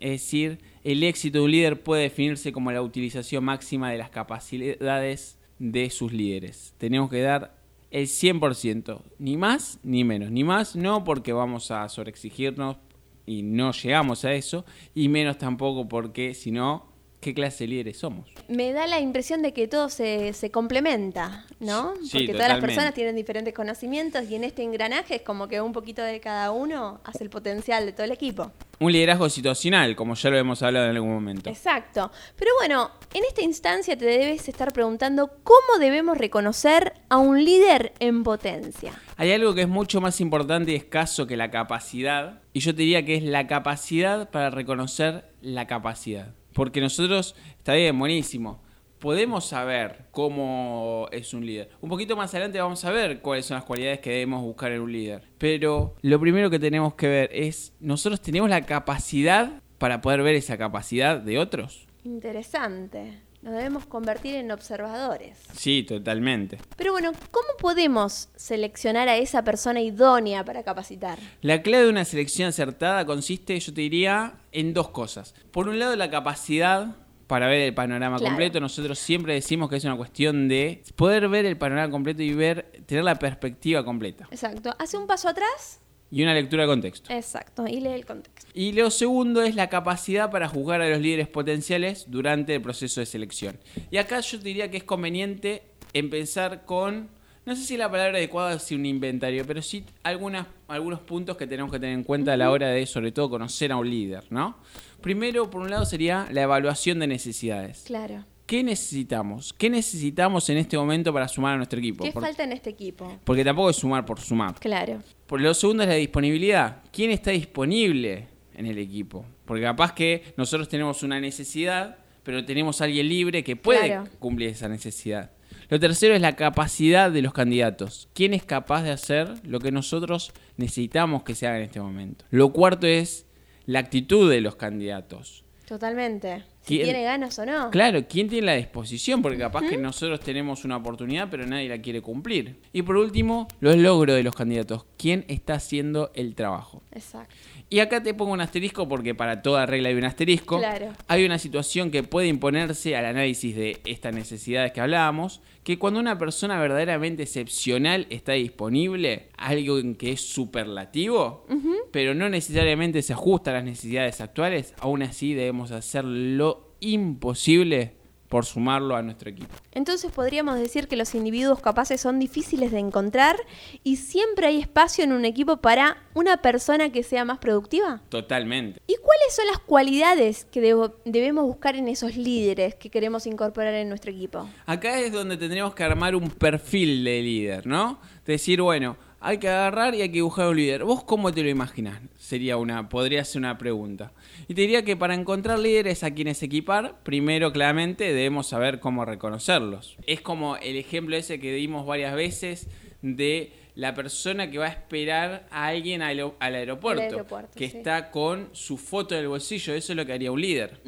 Es 0.00 0.10
decir, 0.22 0.58
el 0.82 1.04
éxito 1.04 1.38
de 1.38 1.44
un 1.44 1.50
líder 1.52 1.82
puede 1.82 2.02
definirse 2.02 2.50
como 2.50 2.72
la 2.72 2.82
utilización 2.82 3.44
máxima 3.44 3.92
de 3.92 3.98
las 3.98 4.10
capacidades 4.10 5.38
de 5.60 5.88
sus 5.90 6.12
líderes. 6.12 6.74
Tenemos 6.78 7.10
que 7.10 7.20
dar 7.20 7.56
el 7.92 8.06
100%, 8.06 9.02
ni 9.20 9.36
más 9.36 9.78
ni 9.84 10.02
menos. 10.02 10.32
Ni 10.32 10.42
más 10.42 10.74
no 10.74 11.04
porque 11.04 11.32
vamos 11.32 11.70
a 11.70 11.88
sobreexigirnos 11.88 12.78
y 13.24 13.42
no 13.42 13.70
llegamos 13.70 14.24
a 14.24 14.34
eso, 14.34 14.64
y 14.94 15.08
menos 15.08 15.38
tampoco 15.38 15.88
porque 15.88 16.34
si 16.34 16.50
no 16.50 16.95
qué 17.20 17.34
clase 17.34 17.64
de 17.64 17.68
líderes 17.68 17.98
somos. 17.98 18.28
Me 18.48 18.72
da 18.72 18.86
la 18.86 19.00
impresión 19.00 19.42
de 19.42 19.52
que 19.52 19.68
todo 19.68 19.88
se, 19.88 20.32
se 20.32 20.50
complementa, 20.50 21.46
¿no? 21.60 21.94
Porque 22.12 22.32
todas 22.32 22.48
las 22.48 22.60
personas 22.60 22.94
tienen 22.94 23.16
diferentes 23.16 23.54
conocimientos 23.54 24.30
y 24.30 24.36
en 24.36 24.44
este 24.44 24.62
engranaje 24.62 25.16
es 25.16 25.22
como 25.22 25.48
que 25.48 25.60
un 25.60 25.72
poquito 25.72 26.02
de 26.02 26.20
cada 26.20 26.50
uno 26.52 27.00
hace 27.04 27.24
el 27.24 27.30
potencial 27.30 27.86
de 27.86 27.92
todo 27.92 28.04
el 28.04 28.12
equipo. 28.12 28.52
Un 28.78 28.92
liderazgo 28.92 29.28
situacional, 29.30 29.96
como 29.96 30.14
ya 30.14 30.28
lo 30.30 30.36
hemos 30.36 30.62
hablado 30.62 30.84
en 30.86 30.96
algún 30.96 31.14
momento. 31.14 31.48
Exacto. 31.48 32.10
Pero 32.36 32.50
bueno, 32.58 32.90
en 33.14 33.24
esta 33.24 33.42
instancia 33.42 33.96
te 33.96 34.04
debes 34.04 34.48
estar 34.48 34.72
preguntando 34.72 35.30
cómo 35.42 35.78
debemos 35.80 36.18
reconocer 36.18 36.92
a 37.08 37.16
un 37.16 37.42
líder 37.42 37.94
en 38.00 38.22
potencia. 38.22 38.92
Hay 39.16 39.32
algo 39.32 39.54
que 39.54 39.62
es 39.62 39.68
mucho 39.68 40.02
más 40.02 40.20
importante 40.20 40.72
y 40.72 40.74
escaso 40.74 41.26
que 41.26 41.38
la 41.38 41.50
capacidad, 41.50 42.42
y 42.52 42.60
yo 42.60 42.74
te 42.74 42.82
diría 42.82 43.04
que 43.04 43.16
es 43.16 43.22
la 43.22 43.46
capacidad 43.46 44.30
para 44.30 44.50
reconocer 44.50 45.24
la 45.40 45.66
capacidad. 45.66 46.34
Porque 46.56 46.80
nosotros, 46.80 47.36
está 47.58 47.74
bien, 47.74 47.98
buenísimo. 47.98 48.62
podemos 48.98 49.44
saber 49.44 50.06
cómo 50.10 51.06
es 51.12 51.34
un 51.34 51.44
líder. 51.44 51.68
Un 51.80 51.90
poquito 51.90 52.16
más 52.16 52.32
adelante 52.34 52.58
vamos 52.58 52.84
a 52.84 52.90
ver 52.90 53.20
cuáles 53.20 53.46
son 53.46 53.56
las 53.56 53.64
cualidades 53.64 54.00
que 54.00 54.10
debemos 54.10 54.42
buscar 54.42 54.72
en 54.72 54.80
un 54.80 54.90
líder. 54.90 55.22
Pero 55.38 55.94
lo 56.00 56.18
primero 56.18 56.48
que 56.50 56.58
tenemos 56.58 56.94
que 56.94 57.08
ver 57.08 57.30
es, 57.32 57.74
nosotros 57.78 58.20
tenemos 58.20 58.48
la 58.48 58.62
capacidad 58.62 59.62
para 59.78 60.00
poder 60.00 60.22
ver 60.22 60.34
esa 60.34 60.56
capacidad 60.56 61.20
de 61.20 61.38
otros. 61.38 61.86
Interesante. 62.04 63.20
Nos 63.42 63.54
debemos 63.54 63.86
convertir 63.86 64.34
en 64.34 64.50
observadores. 64.50 65.38
Sí, 65.56 65.84
totalmente. 65.84 66.58
Pero 66.76 66.92
bueno, 66.92 67.12
¿cómo 67.30 67.46
podemos 67.58 68.28
seleccionar 68.34 69.08
a 69.08 69.16
esa 69.16 69.44
persona 69.44 69.80
idónea 69.80 70.44
para 70.44 70.62
capacitar? 70.64 71.18
La 71.42 71.62
clave 71.62 71.84
de 71.84 71.90
una 71.90 72.04
selección 72.04 72.48
acertada 72.48 73.04
consiste, 73.06 73.58
yo 73.60 73.72
te 73.72 73.82
diría, 73.82 74.34
en 74.52 74.74
dos 74.74 74.88
cosas. 74.88 75.34
Por 75.52 75.68
un 75.68 75.78
lado, 75.78 75.94
la 75.96 76.10
capacidad 76.10 76.96
para 77.26 77.48
ver 77.48 77.60
el 77.62 77.74
panorama 77.74 78.16
Claro. 78.18 78.30
completo. 78.32 78.60
Nosotros 78.60 78.98
siempre 78.98 79.34
decimos 79.34 79.68
que 79.68 79.76
es 79.76 79.84
una 79.84 79.96
cuestión 79.96 80.48
de 80.48 80.82
poder 80.94 81.28
ver 81.28 81.44
el 81.44 81.56
panorama 81.56 81.90
completo 81.90 82.22
y 82.22 82.32
ver, 82.34 82.82
tener 82.86 83.04
la 83.04 83.16
perspectiva 83.16 83.84
completa. 83.84 84.26
Exacto. 84.30 84.74
Hace 84.78 84.96
un 84.96 85.06
paso 85.06 85.28
atrás. 85.28 85.80
Y 86.10 86.22
una 86.22 86.34
lectura 86.34 86.62
de 86.62 86.68
contexto. 86.68 87.12
Exacto. 87.12 87.66
Y 87.66 87.80
lee 87.80 87.88
el 87.88 88.06
contexto. 88.06 88.50
Y 88.54 88.72
lo 88.72 88.90
segundo 88.90 89.42
es 89.42 89.54
la 89.54 89.68
capacidad 89.68 90.30
para 90.30 90.48
juzgar 90.48 90.80
a 90.80 90.88
los 90.88 91.00
líderes 91.00 91.28
potenciales 91.28 92.06
durante 92.08 92.54
el 92.54 92.62
proceso 92.62 93.00
de 93.00 93.06
selección. 93.06 93.58
Y 93.90 93.96
acá 93.96 94.20
yo 94.20 94.38
diría 94.38 94.70
que 94.70 94.76
es 94.76 94.84
conveniente 94.84 95.62
empezar 95.92 96.64
con, 96.64 97.08
no 97.44 97.56
sé 97.56 97.64
si 97.64 97.76
la 97.76 97.90
palabra 97.90 98.18
adecuada 98.18 98.54
es 98.54 98.70
un 98.70 98.86
inventario, 98.86 99.44
pero 99.46 99.62
sí 99.62 99.84
algunas, 100.04 100.46
algunos 100.68 101.00
puntos 101.00 101.36
que 101.36 101.46
tenemos 101.46 101.72
que 101.72 101.80
tener 101.80 101.94
en 101.94 102.04
cuenta 102.04 102.34
a 102.34 102.36
la 102.36 102.50
hora 102.50 102.68
de, 102.68 102.86
sobre 102.86 103.12
todo, 103.12 103.28
conocer 103.28 103.72
a 103.72 103.76
un 103.76 103.90
líder, 103.90 104.24
¿no? 104.30 104.58
Primero, 105.00 105.50
por 105.50 105.62
un 105.62 105.70
lado, 105.70 105.84
sería 105.84 106.28
la 106.30 106.42
evaluación 106.42 106.98
de 107.00 107.08
necesidades. 107.08 107.82
Claro. 107.86 108.24
¿Qué 108.46 108.62
necesitamos? 108.62 109.52
¿Qué 109.52 109.68
necesitamos 109.68 110.48
en 110.50 110.58
este 110.58 110.78
momento 110.78 111.12
para 111.12 111.26
sumar 111.26 111.54
a 111.54 111.56
nuestro 111.56 111.78
equipo? 111.80 112.04
¿Qué 112.04 112.12
Por- 112.12 112.22
falta 112.22 112.44
en 112.44 112.52
este 112.52 112.70
equipo? 112.70 113.18
porque 113.24 113.44
tampoco 113.44 113.70
es 113.70 113.76
sumar 113.76 114.04
por 114.04 114.20
sumar. 114.20 114.54
Claro. 114.60 115.02
Por 115.26 115.40
lo 115.40 115.52
segundo 115.52 115.82
es 115.82 115.88
la 115.88 115.96
disponibilidad. 115.96 116.82
¿Quién 116.92 117.10
está 117.10 117.32
disponible 117.32 118.28
en 118.54 118.66
el 118.66 118.78
equipo? 118.78 119.24
Porque 119.44 119.62
capaz 119.62 119.92
que 119.94 120.32
nosotros 120.36 120.68
tenemos 120.68 121.02
una 121.02 121.18
necesidad, 121.20 121.98
pero 122.22 122.44
tenemos 122.44 122.80
a 122.80 122.84
alguien 122.84 123.08
libre 123.08 123.42
que 123.42 123.56
puede 123.56 123.86
Claro. 123.88 124.08
cumplir 124.20 124.50
esa 124.50 124.68
necesidad. 124.68 125.32
Lo 125.68 125.80
tercero 125.80 126.14
es 126.14 126.20
la 126.20 126.36
capacidad 126.36 127.10
de 127.10 127.22
los 127.22 127.32
candidatos. 127.32 128.08
¿Quién 128.14 128.32
es 128.34 128.44
capaz 128.44 128.82
de 128.84 128.90
hacer 128.90 129.28
lo 129.44 129.58
que 129.58 129.72
nosotros 129.72 130.32
necesitamos 130.56 131.24
que 131.24 131.34
se 131.34 131.48
haga 131.48 131.56
en 131.58 131.64
este 131.64 131.80
momento? 131.80 132.24
Lo 132.30 132.52
cuarto 132.52 132.86
es 132.86 133.26
la 133.64 133.80
actitud 133.80 134.30
de 134.30 134.40
los 134.40 134.54
candidatos. 134.54 135.42
Totalmente. 135.66 136.44
Si 136.66 136.74
¿Quién- 136.74 136.84
tiene 136.84 137.04
ganas 137.04 137.38
o 137.38 137.46
no. 137.46 137.70
Claro, 137.70 138.00
¿quién 138.08 138.28
tiene 138.28 138.46
la 138.46 138.54
disposición? 138.54 139.22
Porque 139.22 139.38
capaz 139.38 139.68
que 139.68 139.76
nosotros 139.76 140.18
tenemos 140.18 140.64
una 140.64 140.76
oportunidad, 140.76 141.28
pero 141.30 141.46
nadie 141.46 141.68
la 141.68 141.80
quiere 141.80 142.00
cumplir. 142.00 142.56
Y 142.72 142.82
por 142.82 142.96
último, 142.96 143.46
los 143.60 143.76
logros 143.76 144.16
de 144.16 144.24
los 144.24 144.34
candidatos. 144.34 144.84
¿Quién 144.98 145.24
está 145.28 145.54
haciendo 145.54 146.10
el 146.14 146.34
trabajo? 146.34 146.82
Exacto. 146.90 147.32
Y 147.68 147.78
acá 147.80 148.02
te 148.02 148.14
pongo 148.14 148.32
un 148.32 148.40
asterisco 148.40 148.88
porque 148.88 149.14
para 149.14 149.42
toda 149.42 149.64
regla 149.66 149.88
hay 149.90 149.94
un 149.96 150.04
asterisco. 150.04 150.58
Claro. 150.58 150.92
Hay 151.08 151.24
una 151.24 151.38
situación 151.38 151.90
que 151.90 152.02
puede 152.02 152.28
imponerse 152.28 152.96
al 152.96 153.04
análisis 153.06 153.54
de 153.56 153.80
estas 153.84 154.14
necesidades 154.14 154.72
que 154.72 154.80
hablábamos, 154.80 155.40
que 155.64 155.76
cuando 155.78 155.98
una 155.98 156.16
persona 156.16 156.60
verdaderamente 156.60 157.24
excepcional 157.24 158.06
está 158.08 158.32
disponible, 158.32 159.30
algo 159.36 159.78
en 159.80 159.96
que 159.96 160.12
es 160.12 160.20
superlativo, 160.20 161.44
pero 161.90 162.14
no 162.14 162.28
necesariamente 162.28 163.02
se 163.02 163.12
ajusta 163.12 163.50
a 163.50 163.54
las 163.54 163.64
necesidades 163.64 164.20
actuales, 164.20 164.74
aún 164.78 165.02
así 165.02 165.34
debemos 165.34 165.72
hacer 165.72 166.04
lo 166.04 166.55
imposible 166.80 167.96
por 168.28 168.44
sumarlo 168.44 168.96
a 168.96 169.02
nuestro 169.02 169.30
equipo. 169.30 169.54
Entonces 169.72 170.10
podríamos 170.10 170.58
decir 170.58 170.88
que 170.88 170.96
los 170.96 171.14
individuos 171.14 171.60
capaces 171.60 172.00
son 172.00 172.18
difíciles 172.18 172.72
de 172.72 172.78
encontrar 172.78 173.36
y 173.84 173.96
siempre 173.96 174.48
hay 174.48 174.58
espacio 174.58 175.04
en 175.04 175.12
un 175.12 175.24
equipo 175.24 175.58
para 175.58 176.02
una 176.14 176.38
persona 176.38 176.90
que 176.90 177.02
sea 177.02 177.24
más 177.24 177.38
productiva. 177.38 178.02
Totalmente. 178.08 178.80
¿Y 178.86 178.96
cuáles 178.96 179.34
son 179.34 179.46
las 179.46 179.58
cualidades 179.58 180.44
que 180.44 180.60
debemos 181.04 181.44
buscar 181.44 181.76
en 181.76 181.88
esos 181.88 182.16
líderes 182.16 182.74
que 182.74 182.90
queremos 182.90 183.26
incorporar 183.26 183.74
en 183.74 183.88
nuestro 183.88 184.10
equipo? 184.10 184.48
Acá 184.66 184.98
es 185.00 185.12
donde 185.12 185.36
tendríamos 185.36 185.74
que 185.74 185.84
armar 185.84 186.16
un 186.16 186.30
perfil 186.30 187.04
de 187.04 187.22
líder, 187.22 187.66
¿no? 187.66 188.00
Decir, 188.24 188.60
bueno, 188.60 188.96
hay 189.20 189.38
que 189.38 189.48
agarrar 189.48 189.94
y 189.94 190.02
hay 190.02 190.10
que 190.10 190.22
buscar 190.22 190.48
un 190.48 190.56
líder. 190.56 190.84
¿Vos 190.84 191.04
cómo 191.04 191.32
te 191.32 191.42
lo 191.42 191.48
imaginás? 191.48 192.00
Sería 192.18 192.56
una, 192.56 192.88
podría 192.88 193.24
ser 193.24 193.40
una 193.40 193.58
pregunta. 193.58 194.12
Y 194.48 194.54
te 194.54 194.60
diría 194.62 194.84
que 194.84 194.96
para 194.96 195.14
encontrar 195.14 195.58
líderes 195.58 196.02
a 196.02 196.12
quienes 196.12 196.42
equipar, 196.42 197.02
primero 197.02 197.52
claramente 197.52 198.04
debemos 198.04 198.48
saber 198.48 198.80
cómo 198.80 199.04
reconocerlos. 199.04 199.96
Es 200.06 200.20
como 200.20 200.56
el 200.56 200.76
ejemplo 200.76 201.16
ese 201.16 201.40
que 201.40 201.52
dimos 201.54 201.86
varias 201.86 202.14
veces 202.14 202.68
de 203.02 203.52
la 203.74 203.94
persona 203.94 204.50
que 204.50 204.58
va 204.58 204.66
a 204.66 204.70
esperar 204.70 205.46
a 205.50 205.66
alguien 205.66 206.02
al, 206.02 206.32
al 206.38 206.54
aeropuerto, 206.54 207.26
que 207.54 207.68
sí. 207.68 207.76
está 207.76 208.10
con 208.10 208.48
su 208.52 208.78
foto 208.78 209.14
del 209.14 209.28
bolsillo. 209.28 209.74
Eso 209.74 209.92
es 209.92 209.96
lo 209.96 210.06
que 210.06 210.12
haría 210.14 210.32
un 210.32 210.40
líder. 210.40 210.80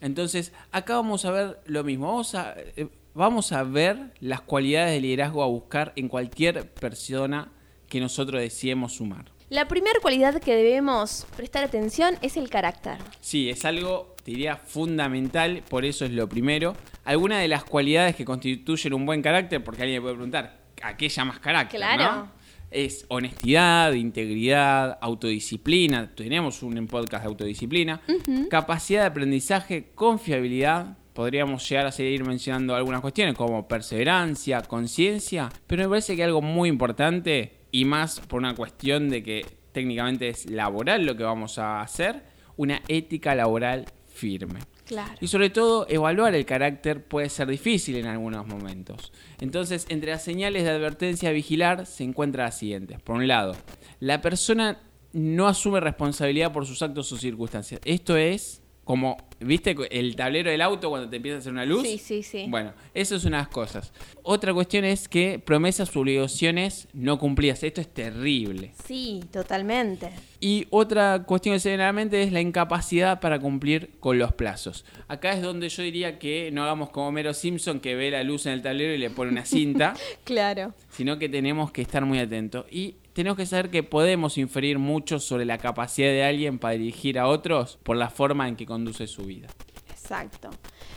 Entonces, 0.00 0.52
acá 0.72 0.96
vamos 0.96 1.24
a 1.24 1.30
ver 1.30 1.58
lo 1.66 1.84
mismo. 1.84 2.06
Vamos 2.06 2.34
a, 2.34 2.54
eh, 2.76 2.88
vamos 3.16 3.50
a 3.52 3.62
ver 3.62 4.12
las 4.20 4.42
cualidades 4.42 4.92
de 4.92 5.00
liderazgo 5.00 5.42
a 5.42 5.46
buscar 5.46 5.92
en 5.96 6.08
cualquier 6.08 6.70
persona 6.74 7.50
que 7.88 7.98
nosotros 7.98 8.40
deseemos 8.40 8.96
sumar. 8.96 9.32
La 9.48 9.68
primera 9.68 9.98
cualidad 10.02 10.38
que 10.40 10.54
debemos 10.54 11.26
prestar 11.36 11.64
atención 11.64 12.16
es 12.20 12.36
el 12.36 12.50
carácter. 12.50 12.98
Sí, 13.20 13.48
es 13.48 13.64
algo, 13.64 14.14
te 14.22 14.32
diría, 14.32 14.56
fundamental, 14.56 15.62
por 15.68 15.84
eso 15.84 16.04
es 16.04 16.10
lo 16.10 16.28
primero. 16.28 16.74
Algunas 17.04 17.40
de 17.40 17.48
las 17.48 17.64
cualidades 17.64 18.16
que 18.16 18.24
constituyen 18.24 18.92
un 18.92 19.06
buen 19.06 19.22
carácter, 19.22 19.64
porque 19.64 19.82
alguien 19.82 20.00
me 20.00 20.02
puede 20.02 20.16
preguntar, 20.16 20.60
¿a 20.82 20.96
qué 20.96 21.08
llamas 21.08 21.38
carácter? 21.38 21.80
Claro. 21.80 22.02
no? 22.02 22.32
Es 22.70 23.06
honestidad, 23.08 23.92
integridad, 23.92 24.98
autodisciplina. 25.00 26.12
Tenemos 26.14 26.62
un 26.62 26.86
podcast 26.88 27.22
de 27.22 27.28
autodisciplina. 27.28 28.02
Capacidad 28.50 29.02
de 29.02 29.06
aprendizaje, 29.06 29.92
confiabilidad. 29.94 30.98
Podríamos 31.16 31.66
llegar 31.66 31.86
a 31.86 31.92
seguir 31.92 32.22
mencionando 32.24 32.74
algunas 32.74 33.00
cuestiones 33.00 33.34
como 33.34 33.66
perseverancia, 33.66 34.60
conciencia. 34.60 35.48
Pero 35.66 35.84
me 35.84 35.88
parece 35.88 36.14
que 36.14 36.22
algo 36.22 36.42
muy 36.42 36.68
importante, 36.68 37.60
y 37.72 37.86
más 37.86 38.20
por 38.20 38.38
una 38.40 38.54
cuestión 38.54 39.08
de 39.08 39.22
que 39.22 39.46
técnicamente 39.72 40.28
es 40.28 40.44
laboral 40.50 41.06
lo 41.06 41.16
que 41.16 41.22
vamos 41.24 41.58
a 41.58 41.80
hacer, 41.80 42.22
una 42.58 42.82
ética 42.86 43.34
laboral 43.34 43.86
firme. 44.08 44.60
Claro. 44.84 45.14
Y 45.18 45.28
sobre 45.28 45.48
todo, 45.48 45.86
evaluar 45.88 46.34
el 46.34 46.44
carácter 46.44 47.02
puede 47.02 47.30
ser 47.30 47.48
difícil 47.48 47.96
en 47.96 48.08
algunos 48.08 48.46
momentos. 48.46 49.10
Entonces, 49.40 49.86
entre 49.88 50.10
las 50.10 50.22
señales 50.22 50.64
de 50.64 50.70
advertencia 50.70 51.30
a 51.30 51.32
vigilar 51.32 51.86
se 51.86 52.04
encuentran 52.04 52.44
las 52.44 52.58
siguientes. 52.58 53.00
Por 53.00 53.16
un 53.16 53.26
lado, 53.26 53.56
la 54.00 54.20
persona 54.20 54.82
no 55.14 55.48
asume 55.48 55.80
responsabilidad 55.80 56.52
por 56.52 56.66
sus 56.66 56.82
actos 56.82 57.10
o 57.10 57.16
circunstancias. 57.16 57.80
Esto 57.86 58.18
es 58.18 58.60
como, 58.86 59.16
¿viste 59.40 59.74
el 59.90 60.14
tablero 60.14 60.48
del 60.48 60.62
auto 60.62 60.90
cuando 60.90 61.10
te 61.10 61.16
empieza 61.16 61.36
a 61.36 61.40
hacer 61.40 61.50
una 61.52 61.64
luz? 61.66 61.82
Sí, 61.82 61.98
sí, 61.98 62.22
sí. 62.22 62.46
Bueno, 62.48 62.72
eso 62.94 63.16
es 63.16 63.24
una 63.24 63.38
de 63.38 63.42
las 63.42 63.48
cosas. 63.52 63.92
Otra 64.22 64.54
cuestión 64.54 64.84
es 64.84 65.08
que 65.08 65.40
promesas 65.44 65.94
u 65.96 66.00
obligaciones 66.02 66.86
no 66.92 67.18
cumplidas. 67.18 67.64
Esto 67.64 67.80
es 67.80 67.92
terrible. 67.92 68.70
Sí, 68.86 69.24
totalmente. 69.32 70.10
Y 70.38 70.68
otra 70.70 71.24
cuestión 71.26 71.56
que 71.56 71.58
se 71.58 71.70
viene 71.70 71.82
a 71.82 71.86
la 71.86 71.92
mente 71.94 72.22
es 72.22 72.30
la 72.30 72.40
incapacidad 72.40 73.18
para 73.18 73.40
cumplir 73.40 73.90
con 73.98 74.20
los 74.20 74.32
plazos. 74.34 74.84
Acá 75.08 75.32
es 75.32 75.42
donde 75.42 75.68
yo 75.68 75.82
diría 75.82 76.20
que 76.20 76.50
no 76.52 76.62
hagamos 76.62 76.90
como 76.90 77.10
Mero 77.10 77.34
Simpson 77.34 77.80
que 77.80 77.96
ve 77.96 78.12
la 78.12 78.22
luz 78.22 78.46
en 78.46 78.52
el 78.52 78.62
tablero 78.62 78.94
y 78.94 78.98
le 78.98 79.10
pone 79.10 79.32
una 79.32 79.44
cinta, 79.46 79.94
Claro. 80.24 80.74
sino 80.90 81.18
que 81.18 81.28
tenemos 81.28 81.72
que 81.72 81.82
estar 81.82 82.04
muy 82.04 82.20
atentos. 82.20 82.66
Y 82.70 82.94
tenemos 83.16 83.38
que 83.38 83.46
saber 83.46 83.70
que 83.70 83.82
podemos 83.82 84.36
inferir 84.36 84.78
mucho 84.78 85.18
sobre 85.20 85.46
la 85.46 85.56
capacidad 85.56 86.10
de 86.10 86.22
alguien 86.22 86.58
para 86.58 86.74
dirigir 86.74 87.18
a 87.18 87.28
otros 87.28 87.78
por 87.82 87.96
la 87.96 88.10
forma 88.10 88.46
en 88.46 88.56
que 88.56 88.66
conduce 88.66 89.06
su 89.06 89.22
vida. 89.22 89.48
Exacto. 89.88 90.50